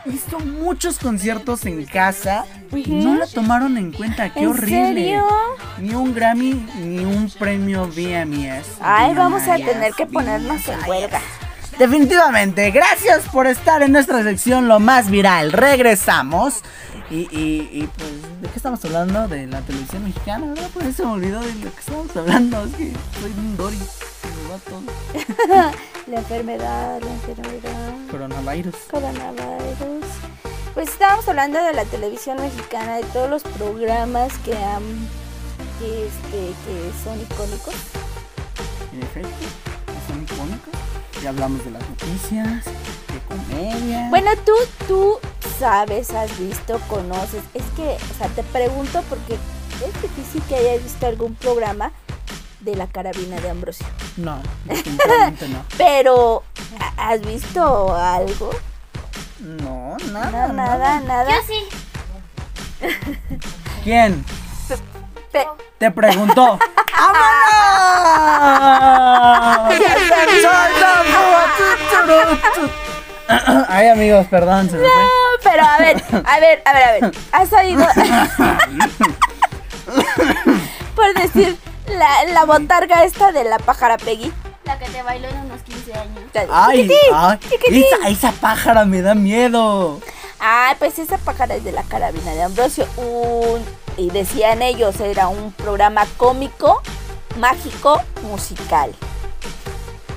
[0.06, 2.96] Hizo muchos conciertos en casa y Ujú.
[3.04, 4.32] no lo tomaron en cuenta.
[4.32, 4.86] Qué ¿En horrible.
[4.94, 5.26] serio?
[5.80, 8.68] Ni un Grammy ni un premio VMAs.
[8.80, 11.20] Ay, vamos a tener que ponernos en huelga.
[11.78, 15.52] Definitivamente, gracias por estar en nuestra sección Lo más viral.
[15.52, 16.62] Regresamos.
[17.10, 19.28] Y, y, y, pues, ¿de qué estamos hablando?
[19.28, 20.70] De la televisión mexicana, ¿verdad?
[20.74, 22.64] Pues se me olvidó de lo que estábamos hablando.
[22.64, 23.78] Es que soy un Dory.
[23.78, 25.72] Se me va todo.
[26.08, 27.94] La enfermedad, la enfermedad.
[28.10, 28.76] Coronavirus.
[28.90, 30.06] Coronavirus.
[30.74, 34.84] Pues estábamos hablando de la televisión mexicana, de todos los programas que han
[35.80, 37.76] que, este, que son icónicos.
[38.92, 39.46] En efecto,
[40.08, 40.74] son icónicos.
[41.24, 44.08] Ya hablamos de las noticias, de comedia.
[44.10, 44.52] Bueno, tú,
[44.88, 45.18] tú
[45.58, 47.42] sabes, has visto, conoces.
[47.54, 51.92] Es que, o sea, te pregunto porque es difícil que hayas visto algún programa
[52.60, 53.86] de la carabina de Ambrosio.
[54.18, 55.64] No, definitivamente no.
[55.78, 56.44] Pero,
[56.80, 58.52] ¿ha- ¿has visto algo?
[59.40, 60.48] No, No, nada.
[60.54, 61.32] nada, nada.
[61.32, 62.88] Yo sí.
[63.84, 64.24] ¿Quién?
[65.34, 65.48] Pe-
[65.80, 66.58] Te preguntó.
[66.96, 67.24] ¡Vámonos!
[73.70, 74.90] Ay, amigos, perdón, se me fue.
[74.90, 75.10] No,
[75.44, 77.12] pero a ver, a ver, a ver, a ver.
[77.32, 77.86] ¿Has oído?
[80.96, 81.58] Por decir,
[81.88, 84.32] la, la botarga esta de la pájara Peggy.
[84.66, 86.24] La que te bailó en unos 15 años.
[86.52, 87.84] Ay, Chiquitín, ay, chiquitín.
[88.02, 90.00] esa, esa pájara me da miedo.
[90.40, 92.86] Ah, pues esa pájara es de la carabina de Ambrosio.
[92.98, 93.64] Un,
[93.98, 96.82] y decían ellos, era un programa cómico,
[97.38, 98.94] mágico, musical.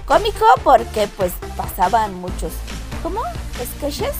[0.07, 2.53] Cómico porque pues pasaban muchos,
[3.03, 3.21] ¿cómo?
[3.79, 4.15] ¿Sketches?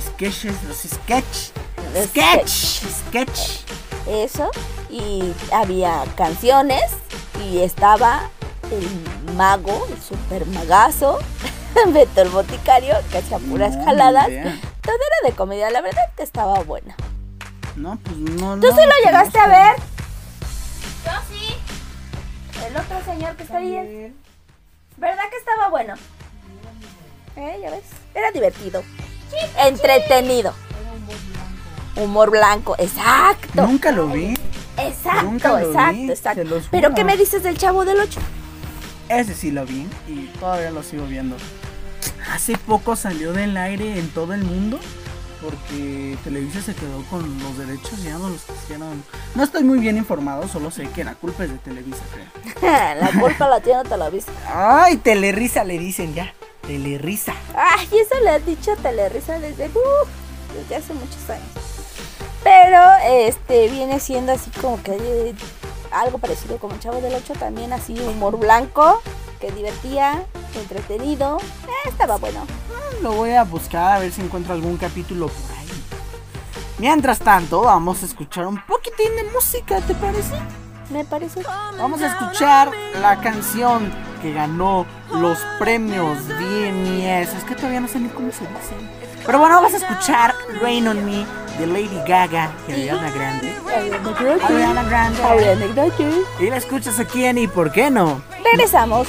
[0.00, 1.50] Sketches, los sketch.
[1.94, 3.40] Los Sketch, sketch.
[4.06, 4.50] Eso.
[4.88, 6.82] Y había canciones
[7.44, 8.30] y estaba
[8.70, 11.18] el mago, el super magazo,
[11.88, 14.26] Beto el boticario, que hacía puras No, jaladas.
[14.26, 16.96] Todo era de comedia, la verdad que estaba buena.
[17.80, 18.76] No, pues no, ¿Tú no.
[18.76, 19.76] sí lo llegaste a ver?
[21.02, 21.54] Yo sí.
[22.66, 24.12] El otro señor que está ahí.
[24.98, 25.94] ¿Verdad que estaba bueno?
[27.36, 27.58] ¿Eh?
[27.62, 27.84] ¿Ya ves?
[28.14, 28.82] Era divertido.
[29.66, 30.52] Entretenido.
[31.96, 33.66] Humor blanco, exacto.
[33.66, 34.34] Nunca lo vi.
[34.76, 36.42] Exacto, nunca lo vi, exacto, exacto.
[36.42, 36.94] se los Pero.
[36.94, 38.20] ¿qué me dices del chavo del 8?
[39.08, 41.36] Ese sí lo vi y todavía lo sigo viendo.
[42.30, 44.78] Hace poco salió del aire en todo el mundo
[45.42, 49.02] porque Televisa se quedó con los derechos y ya no los quisieron.
[49.34, 52.62] No estoy muy bien informado, solo sé que la culpa es de Televisa, creo.
[53.00, 54.32] la culpa la tiene Televisa.
[54.46, 56.32] Ay, Telerisa le dicen ya.
[56.66, 57.34] Telerisa.
[57.54, 60.06] Ay, eso le han dicho a Telerisa desde, uh,
[60.54, 61.48] desde hace muchos años.
[62.42, 65.34] Pero este viene siendo así como que eh,
[65.90, 69.02] algo parecido como Chavo del 8, también así humor blanco,
[69.40, 70.24] que divertía,
[70.54, 71.38] entretenido.
[71.38, 72.46] Eh, estaba bueno.
[73.02, 75.68] Lo voy a buscar a ver si encuentro algún capítulo por ahí.
[76.78, 80.34] Mientras tanto, vamos a escuchar un poquitín de música, ¿te parece?
[80.90, 81.42] Me parece.
[81.78, 82.70] Vamos a escuchar
[83.00, 87.34] la canción que ganó los premios VMAs.
[87.34, 88.99] Es que todavía no sé ni cómo se dicen.
[89.26, 91.26] Pero bueno, vamos a escuchar Rain on Me
[91.58, 93.54] de Lady Gaga y Ariana Grande.
[93.68, 95.22] Ariana Grande.
[95.22, 96.24] Ariana Grande.
[96.38, 98.22] Y la escuchas aquí en ¿Y por qué no?
[98.44, 99.08] Regresamos.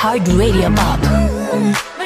[0.00, 1.97] iHeartRadio Pop.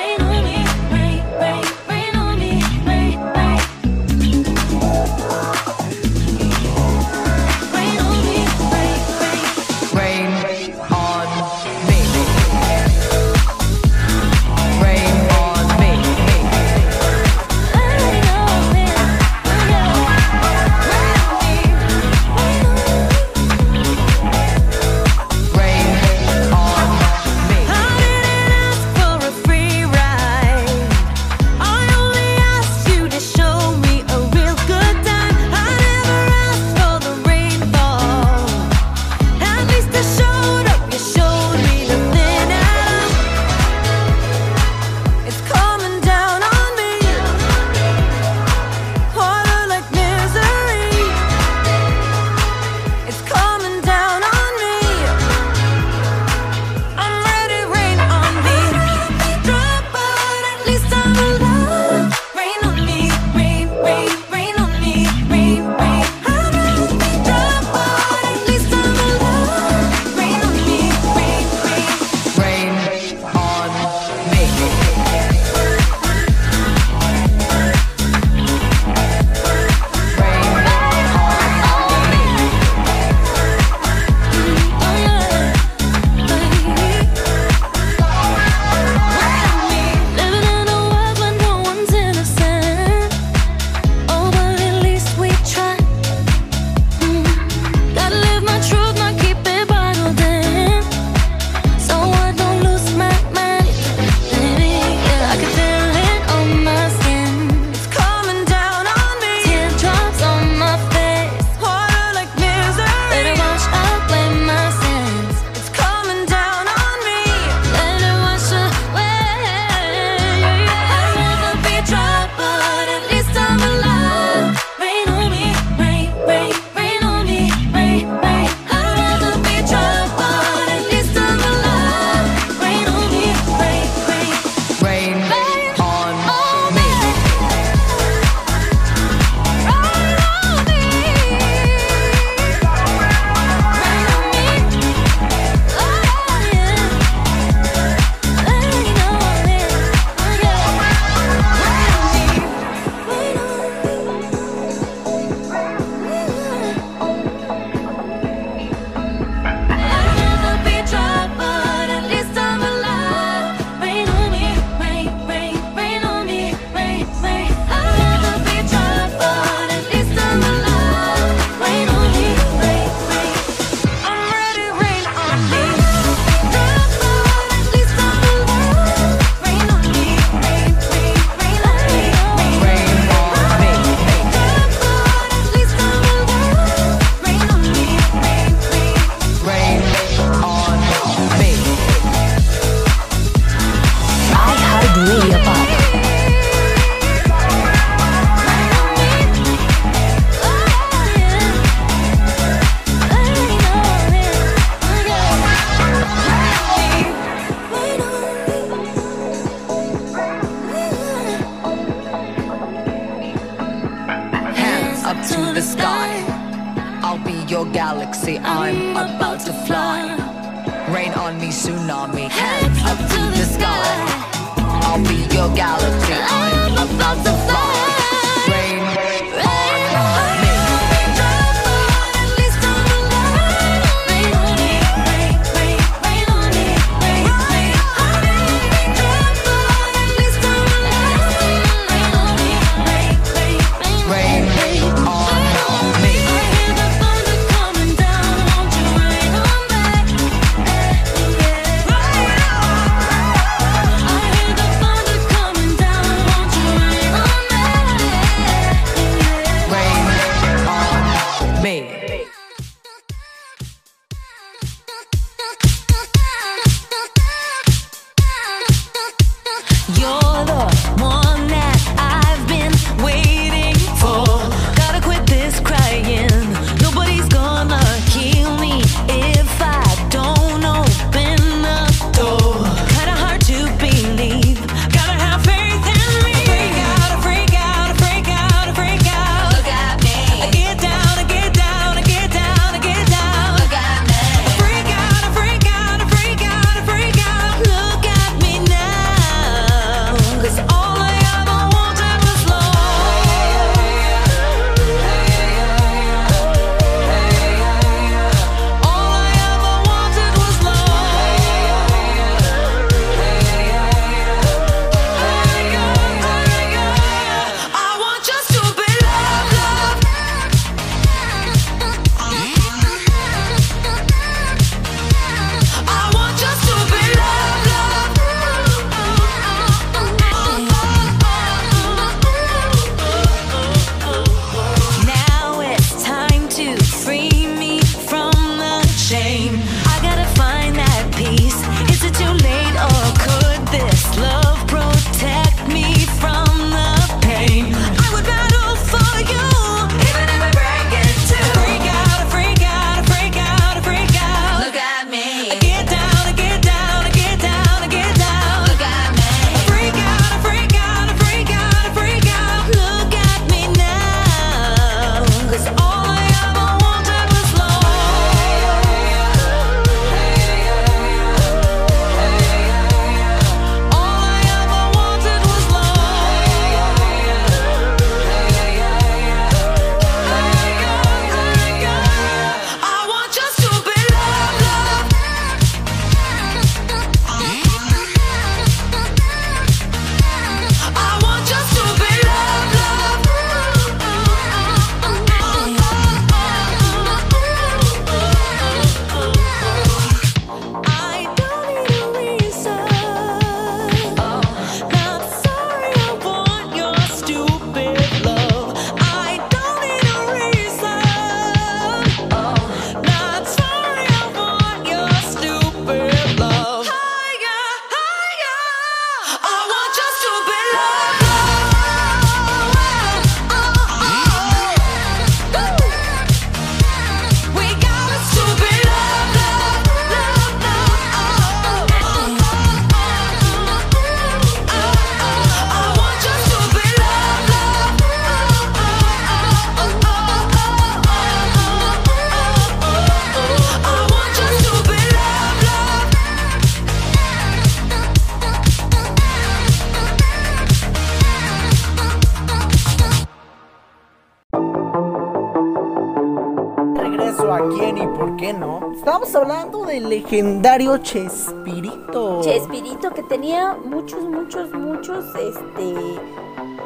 [460.32, 462.40] legendario Chespirito.
[462.42, 465.94] Chespirito, que tenía muchos, muchos, muchos este,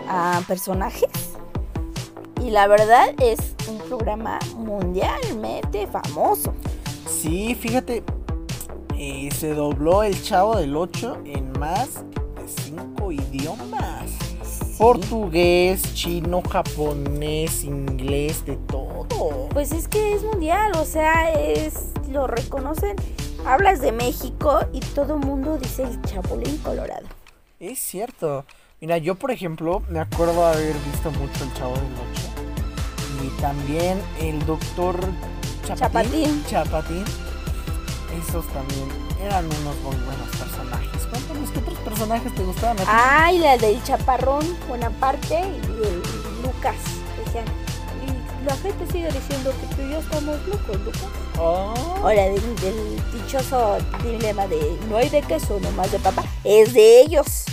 [0.08, 1.08] ah, personajes.
[2.44, 6.54] Y la verdad es un programa mundialmente famoso.
[7.08, 8.02] Sí, fíjate,
[8.98, 14.10] eh, se dobló El Chavo del 8 en más de 5 idiomas.
[14.76, 19.48] Portugués, chino, japonés, inglés, de todo.
[19.50, 22.96] Pues es que es mundial, o sea, es lo reconocen
[23.46, 27.06] hablas de México y todo el mundo dice el Chapulín Colorado.
[27.60, 28.44] Es cierto.
[28.80, 32.26] Mira, yo por ejemplo me acuerdo haber visto mucho el Chavo del Ocho.
[33.24, 34.98] Y también el doctor
[35.64, 36.44] Chapatín.
[36.44, 36.44] Chapatín.
[36.46, 37.04] Chapatín.
[38.20, 38.88] Esos también
[39.22, 41.06] eran unos muy buenos personajes.
[41.06, 42.76] Cuéntanos qué otros personajes te gustaban.
[42.86, 46.02] Ay, la del Chaparrón, Bonaparte y el
[46.42, 46.76] Lucas.
[48.04, 51.25] Y la gente sigue diciendo que tú y yo estamos locos, Lucas.
[51.38, 51.74] Oh.
[52.02, 57.00] Ahora, del, del dichoso dilema de no hay de queso, nomás de papá, es de
[57.00, 57.44] ellos.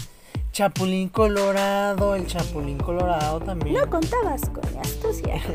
[0.52, 3.76] Chapulín Colorado, el Chapulín Colorado también.
[3.76, 5.42] No contabas con mi astucia.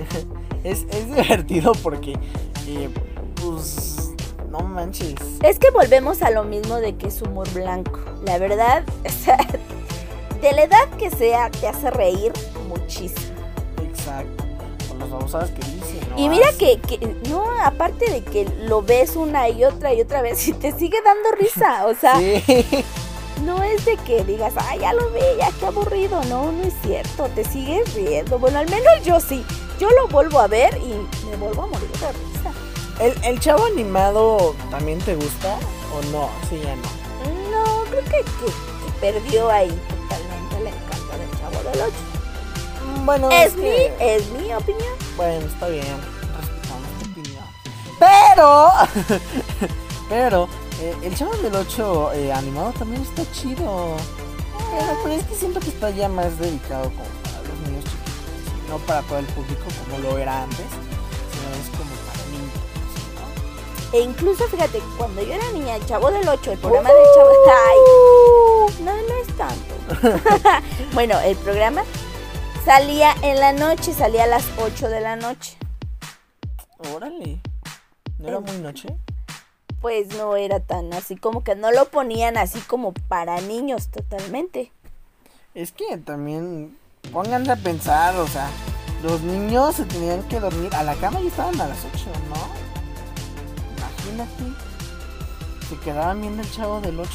[0.64, 2.18] Es, es divertido porque,
[2.66, 2.90] eh,
[3.40, 4.10] pues,
[4.50, 5.14] no manches.
[5.44, 8.00] Es que volvemos a lo mismo de que es humor blanco.
[8.24, 9.38] La verdad, o sea,
[10.42, 12.32] de la edad que sea, te hace reír
[12.68, 13.36] muchísimo.
[13.84, 14.37] Exacto.
[14.98, 16.00] Las babosadas que dicen.
[16.10, 16.18] ¿no?
[16.18, 16.98] Y mira que, que-
[17.28, 20.98] no, aparte de que lo ves una y otra y otra vez y te sigue
[21.02, 21.86] dando risa.
[21.86, 22.42] O sea, Sí.
[23.44, 26.22] no es de que digas, ay, ya lo vi, ya qué aburrido.
[26.24, 28.38] No, no es cierto, te sigues riendo.
[28.38, 29.44] Bueno, al menos yo sí.
[29.78, 32.52] Yo lo vuelvo a ver y me vuelvo a morir de risa.
[33.00, 35.56] ¿El, el chavo animado también te gusta
[35.96, 36.28] o no?
[36.50, 36.82] Sí, ya no.
[37.52, 42.07] No, creo que, que- que perdió ahí totalmente el encanto del Chavo del Ocho.
[43.08, 44.92] Bueno, Es, es mi, que- es mi opinión.
[45.16, 45.82] Bueno, está bien.
[46.36, 47.44] Respetamos tu opinión.
[47.98, 48.70] Pero.
[50.10, 50.48] pero.
[50.82, 53.96] eh, el chavo del 8 animado también está chido.
[54.70, 58.68] Pero, pero es que siento que está ya más dedicado como para los niños chiquitos.
[58.68, 60.66] No para todo el público como lo era antes.
[61.32, 62.52] Sino es como para niños.
[63.90, 63.98] ¿no?
[63.98, 67.30] E incluso, fíjate, cuando yo era niña, el Chavo del 8, el programa del Chavo...
[68.68, 68.84] ¡Ay!
[68.84, 70.62] No, no es tanto.
[70.92, 71.82] bueno, el programa
[72.64, 75.56] salía en la noche, salía a las 8 de la noche.
[76.94, 77.40] Órale.
[78.18, 78.88] ¿No era muy noche?
[79.80, 84.72] Pues no era tan así, como que no lo ponían así como para niños totalmente.
[85.54, 86.76] Es que también
[87.12, 88.48] pónganse a pensar, o sea,
[89.02, 92.58] los niños se tenían que dormir a la cama y estaban a las 8, ¿no?
[93.76, 94.44] Imagínate.
[95.68, 97.10] Se quedaban viendo el chavo del 8.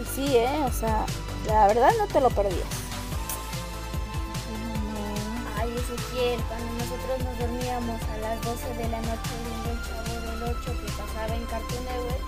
[0.00, 0.60] Y sí, ¿eh?
[0.64, 1.04] O sea,
[1.46, 2.87] la verdad no te lo perdías.
[5.60, 10.20] Ay, Ezequiel, cuando nosotros nos dormíamos a las 12 de la noche viendo el Chavo
[10.20, 12.22] del 8 que pasaba en Cartoon Network,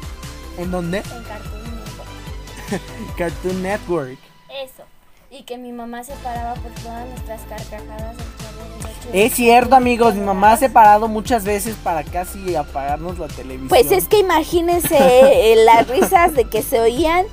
[0.58, 0.98] ¿En dónde?
[0.98, 3.16] en Cartoon Network.
[3.18, 4.18] Cartoon Network.
[4.48, 4.82] Eso.
[5.30, 9.08] Y que mi mamá se paraba por todas nuestras carcajadas del Chavo del 8.
[9.12, 13.68] Es cierto, amigos, mi mamá se ha parado muchas veces para casi apagarnos la televisión.
[13.68, 17.26] Pues es que imagínense eh, las risas de que se oían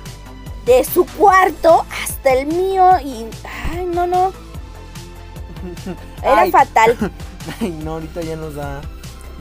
[0.64, 3.26] de su cuarto hasta el mío y...
[3.72, 4.32] Ay, no, no.
[6.22, 6.50] Era Ay.
[6.50, 6.96] fatal.
[7.60, 8.80] Ay, no, ahorita ya nos da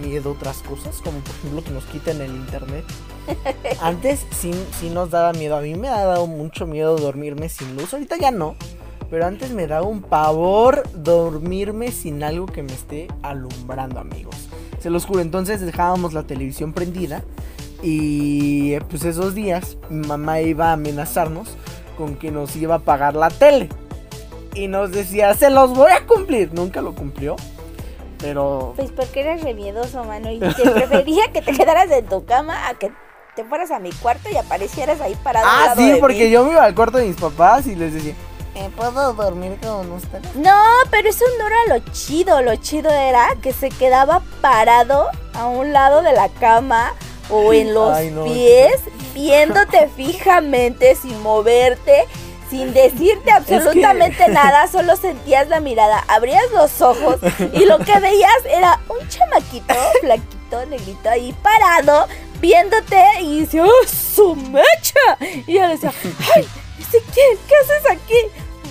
[0.01, 2.85] miedo otras cosas, como por ejemplo que nos quiten el internet.
[3.81, 5.57] Antes sí, sí nos daba miedo.
[5.57, 7.93] A mí me ha dado mucho miedo dormirme sin luz.
[7.93, 8.55] Ahorita ya no.
[9.09, 14.35] Pero antes me daba un pavor dormirme sin algo que me esté alumbrando, amigos.
[14.79, 15.21] Se los juro.
[15.21, 17.23] Entonces dejábamos la televisión prendida.
[17.81, 21.55] Y pues esos días mi mamá iba a amenazarnos
[21.97, 23.69] con que nos iba a pagar la tele.
[24.57, 26.53] Y nos decía, se los voy a cumplir.
[26.53, 27.35] Nunca lo cumplió.
[28.19, 30.31] Pero Pues porque eres remiedoso, mano.
[30.31, 32.91] Y te prefería que te quedaras en tu cama a que
[33.35, 35.45] te fueras a mi cuarto y aparecieras ahí parado.
[35.45, 36.31] al Ah, lado sí, de porque mí.
[36.31, 38.15] yo me iba al cuarto de mis papás y les decía,
[38.55, 40.35] ¿me puedo dormir con ustedes?
[40.35, 40.59] No,
[40.89, 42.41] pero eso no era lo chido.
[42.41, 46.93] Lo chido era que se quedaba parado a un lado de la cama
[47.29, 48.23] o en los Ay, no.
[48.23, 48.81] pies,
[49.13, 52.05] viéndote fijamente, sin moverte,
[52.49, 57.17] sin decirte absolutamente nada, solo sentías la mirada, abrías los ojos
[57.53, 62.07] y lo que veías era un chamaquito, flaquito, negrito ahí parado,
[62.39, 65.17] viéndote y dice, ¡oh, su mecha!
[65.47, 65.91] Y yo decía,
[66.35, 66.47] ¡ay,
[66.79, 68.15] Ezequiel, qué haces aquí?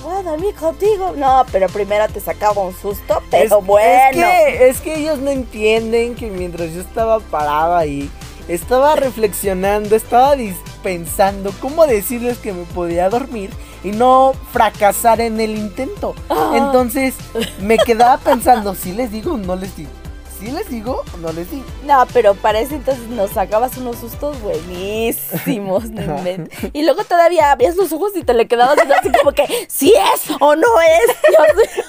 [0.02, 1.14] Voy a dormir contigo.
[1.16, 3.88] No, pero primero te sacaba un susto, pero Es- bueno.
[4.08, 8.08] Es que, es que ellos no entienden que mientras yo estaba parado ahí,
[8.48, 10.34] estaba reflexionando, estaba
[10.82, 13.50] pensando cómo decirles que me podía dormir
[13.82, 16.14] y no fracasar en el intento.
[16.28, 16.54] Ah.
[16.56, 17.14] Entonces
[17.60, 19.90] me quedaba pensando, si les digo o no les digo.
[20.38, 21.64] Si les digo o no les digo.
[21.84, 25.84] No, pero para ese entonces nos sacabas unos sustos buenísimos.
[26.72, 30.30] Y luego todavía abrías los ojos y te le quedabas así como que, si es
[30.40, 31.16] o no es.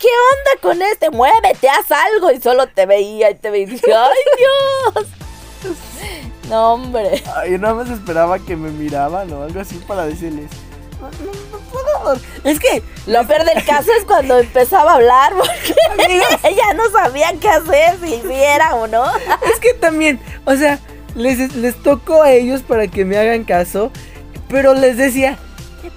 [0.00, 1.10] ¿Qué onda con este?
[1.10, 2.30] Muévete, haz algo.
[2.30, 5.25] Y solo te veía y te veía y dije, ¡ay, Dios!
[6.48, 7.22] No, hombre.
[7.34, 10.48] Ay, yo nada más esperaba que me miraban o algo así para decirles.
[11.00, 12.24] "No, no, no puedo dormir".
[12.44, 15.74] Es que Lo peor del caso es cuando empezaba a hablar, porque
[16.48, 19.04] ella no sabía qué hacer, si si era o no.
[19.52, 20.78] Es que también, o sea,
[21.16, 23.90] les, les tocó a ellos para que me hagan caso,
[24.48, 25.38] pero les decía,
[25.82, 25.90] ¿Me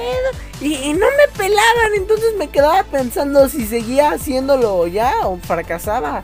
[0.00, 0.70] puedo?
[0.72, 6.22] y, y no me pelaban, entonces me quedaba pensando si seguía haciéndolo ya o fracasaba.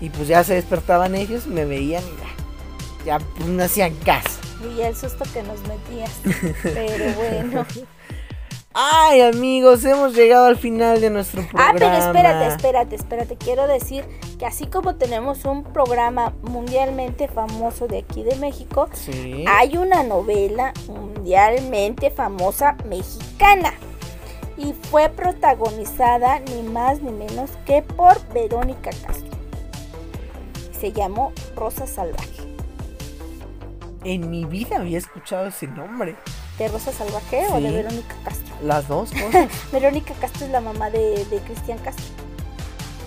[0.00, 4.38] Y pues ya se despertaban ellos, me veían y ya, ya pues no hacían caso.
[4.76, 6.12] Y el susto que nos metías.
[6.62, 7.66] Pero bueno.
[8.80, 11.70] Ay, amigos, hemos llegado al final de nuestro programa.
[11.70, 13.36] Ah, pero espérate, espérate, espérate.
[13.36, 14.04] Quiero decir
[14.38, 19.44] que así como tenemos un programa mundialmente famoso de aquí de México, Sí.
[19.48, 23.72] hay una novela mundialmente famosa mexicana.
[24.56, 29.36] Y fue protagonizada ni más ni menos que por Verónica Castro.
[30.78, 32.28] Se llamó Rosa Salvaje.
[34.04, 36.14] En mi vida había escuchado ese nombre.
[36.58, 37.70] ¿De Rosa Salvaje o de.
[37.70, 38.54] Verónica Castro?
[38.62, 39.48] Las dos cosas.
[39.72, 42.04] Verónica Castro es la mamá de, de Cristian Castro.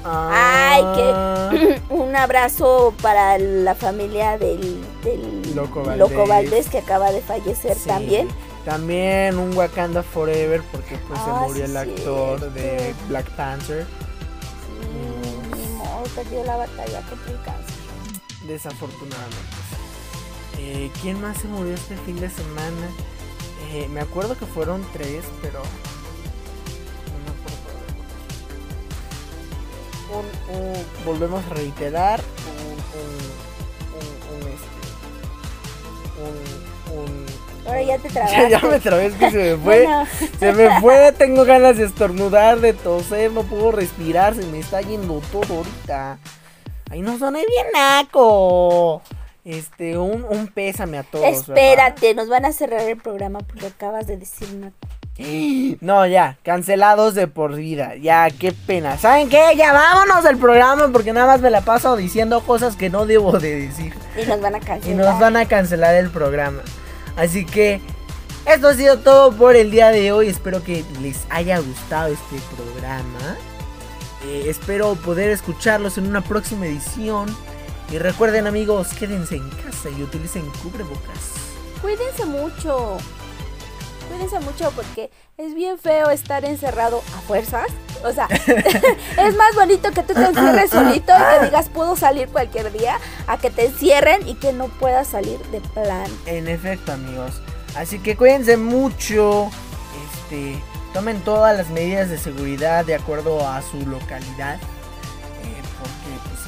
[0.03, 5.97] Ay, Ay, que un abrazo para la familia del, del Loco Valdés.
[6.09, 7.87] Loco Valdés que acaba de fallecer Sí.
[7.87, 8.27] también.
[8.65, 12.95] También un Wakanda Forever porque pues Ah, se murió sí, el actor de.
[13.09, 13.85] Black Panther.
[13.85, 17.75] Sí, ni modo, perdió la batalla contra el cáncer.
[18.47, 19.35] Desafortunadamente.
[20.57, 22.87] Eh, ¿Quién más se murió este fin de semana?
[23.73, 25.61] Eh, me acuerdo que fueron tres, pero...
[30.51, 32.19] Un- volvemos a reiterar.
[32.19, 32.77] Un,
[34.35, 34.81] un, este,
[36.93, 37.25] un,
[37.65, 38.49] Ahora ya te trabaste.
[38.49, 39.87] ya me trabé, que se me fue.
[40.39, 44.81] Se me fue, tengo ganas de estornudar, de toser, no puedo respirar, se me está
[44.81, 46.17] yendo todo ahorita.
[46.89, 49.01] Ay, no soné bien naco.
[49.43, 51.23] Este, un, un pésame a todos.
[51.23, 51.57] ¿verdad?
[51.57, 54.71] Espérate, nos van a cerrar el programa porque acabas de decir una.
[55.81, 57.95] No, ya, cancelados de por vida.
[57.95, 58.97] Ya, qué pena.
[58.97, 59.53] ¿Saben qué?
[59.55, 63.37] Ya vámonos del programa porque nada más me la paso diciendo cosas que no debo
[63.39, 63.93] de decir.
[64.21, 65.05] Y nos van a Y cancelar.
[65.05, 66.61] nos van a cancelar el programa.
[67.17, 67.81] Así que
[68.47, 70.27] esto ha sido todo por el día de hoy.
[70.27, 73.37] Espero que les haya gustado este programa.
[74.25, 77.27] Eh, espero poder escucharlos en una próxima edición.
[77.91, 81.33] Y recuerden amigos, quédense en casa y utilicen cubrebocas.
[81.81, 82.97] Cuídense mucho.
[84.07, 87.67] Cuídense mucho porque es bien feo estar encerrado a fuerzas.
[88.05, 88.27] O sea,
[89.17, 92.97] es más bonito que tú te encierres solito y que digas puedo salir cualquier día
[93.27, 96.09] a que te encierren y que no puedas salir de plan.
[96.27, 97.41] En efecto amigos.
[97.75, 99.49] Así que cuídense mucho.
[100.13, 100.57] Este,
[100.93, 104.59] tomen todas las medidas de seguridad de acuerdo a su localidad.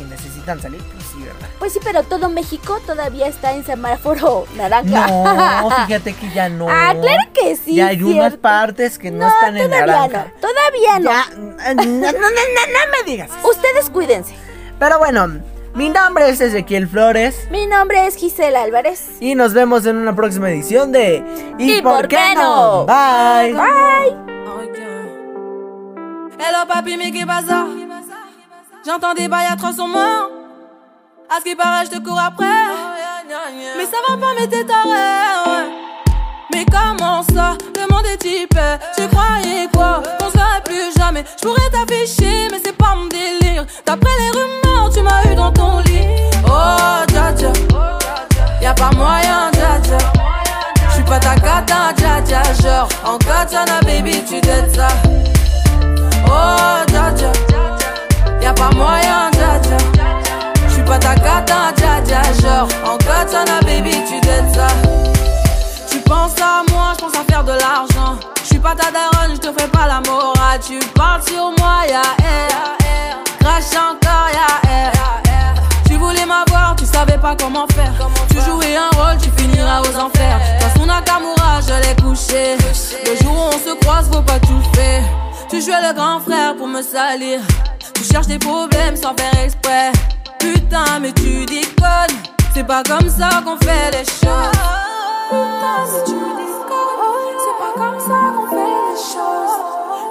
[0.04, 1.48] Si necesitan salir, pues sí, ¿verdad?
[1.60, 5.08] Pues sí, pero todo México todavía está en semáforo naranja.
[5.08, 6.68] No, fíjate que ya no.
[6.70, 7.76] Ah, claro que sí.
[7.76, 10.26] Ya hay unas partes que no, No, están en naranja.
[10.36, 11.12] no, todavía no.
[11.12, 13.30] Ya, no, no, no, no, no me digas.
[13.44, 14.36] Ustedes cuídense.
[14.78, 15.40] Pero bueno,
[15.74, 17.48] mi nombre es Ezequiel Flores.
[17.50, 19.08] Mi nombre es Gisela Álvarez.
[19.22, 21.24] Y nos vemos en una próxima edición de
[21.58, 22.86] ¿Y por qué no?
[22.86, 23.54] Bye.
[23.54, 24.34] Bye.
[26.46, 27.66] Hello papi, mais qu'est pas ça
[28.86, 30.30] J'entends des bails atroces sur moi.
[31.30, 32.46] À ce qui paraît, je te cours après.
[33.78, 35.70] Mais ça va pas, mais t'es taré.
[36.54, 38.60] Mais comment ça Le monde est type.
[38.98, 40.04] Tu croyais quoi?
[40.20, 41.24] Qu'on serait plus jamais.
[41.42, 43.66] Je pourrais t'afficher, mais c'est pas mon délire.
[43.86, 46.06] D'après les rumeurs, tu m'as eu dans ton lit.
[46.46, 47.54] Oh, dja dja.
[48.62, 49.98] Y'a pas moyen, dja dja.
[50.92, 52.44] J'suis pas ta cata, dja dja.
[52.62, 54.90] Genre, en katana, baby, tu t'aides ça.
[56.28, 57.53] Oh, dja dja.
[58.44, 59.78] Y'a pas moyen, dja dja.
[60.68, 62.22] J'suis pas ta cata, dja dja.
[62.42, 64.68] Genre, en katana, baby, tu t'aides ça.
[65.90, 68.20] Tu penses à moi, j'pense à faire de l'argent.
[68.44, 70.60] J'suis pas ta daronne, j'te fais pas la morale.
[70.60, 72.76] Tu parles sur moi, y'a air.
[73.40, 74.92] Crache encore, y'a air.
[75.88, 77.94] Tu voulais m'avoir, tu savais pas comment faire.
[78.30, 80.42] Tu jouais un rôle, tu finiras aux enfers.
[80.60, 82.58] Dans son Nakamura, je l'ai couché.
[83.06, 85.04] Le jour où on se croise, faut pas tout faire.
[85.50, 87.40] Tu jouais le grand frère pour me salir.
[88.04, 89.90] Tu cherches des problèmes sans faire exprès.
[90.38, 92.18] Putain, mais tu déconnes.
[92.54, 94.52] C'est pas comme ça qu'on fait les choses.
[95.30, 97.24] Putain, mais tu déconnes.
[97.40, 99.56] C'est pas comme ça qu'on fait les choses.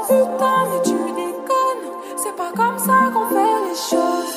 [0.09, 1.85] Putain, mais tu déconnes.
[2.17, 4.33] C'est pas comme ça qu'on fait les choses.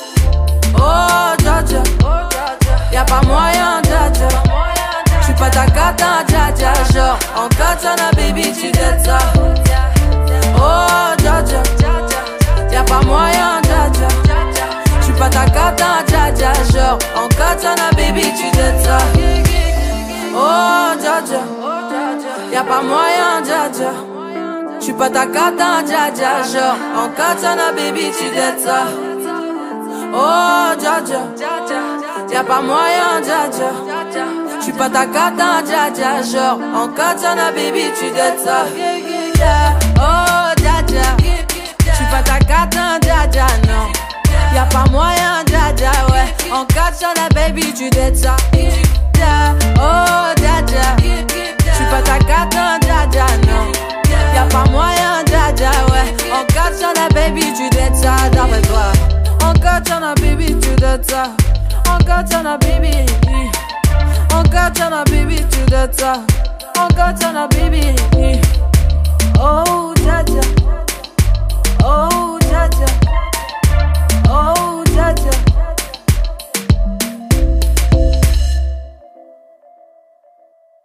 [0.76, 1.82] Oh, dja dja.
[2.92, 4.28] Y'a pas moyen, dja dja.
[5.22, 6.72] J'suis pas ta cata, dja dja.
[6.92, 8.70] Genre, en katana, baby, tu
[9.02, 9.18] ça.
[10.58, 11.85] Oh, dja dja.
[12.76, 14.08] Y'a pas moyen, dja dja.
[15.00, 16.52] J'suis pas ta cata, dja dja.
[16.70, 18.98] Genre, en katana, baby, tu t'aides ça.
[20.34, 21.40] Oh, dja dja.
[22.52, 23.92] Y'a pas moyen, dja dja.
[24.78, 26.42] J'suis pas ta cata, dja dja.
[26.52, 28.80] Genre, en katana, baby, tu t'aides ça.
[30.12, 31.22] Oh, dja dja.
[32.30, 33.70] Y'a pas moyen, dja dja.
[34.60, 36.22] J'suis pas ta cata, dja dja.
[36.30, 38.66] Genre, en katana, baby, tu t'aides ça.
[39.96, 41.25] Oh, dja dja.
[42.10, 43.90] Pas ta catin, dja non.
[44.54, 46.52] Y'a pas moyen, dja ouais.
[46.52, 48.36] En catch sur la baby, tu dettes ça.
[49.78, 50.62] oh, dja
[51.00, 53.72] J'suis pas ta catin, dja non.
[54.34, 56.14] Y'a pas moyen, dja ouais.
[56.32, 58.28] En catch sur la baby, tu dettes ça.
[58.32, 58.92] D'après toi.
[59.44, 61.24] En catch sur la baby, tu dettes ça.
[61.88, 63.06] En catch sur la baby.
[64.32, 66.14] En catch sur la baby, tu dettes ça.
[66.78, 67.94] En catch sur la baby.
[69.40, 70.22] Oh, dja
[71.88, 72.86] Oh, Jaja.
[74.28, 75.45] Oh, Jaja.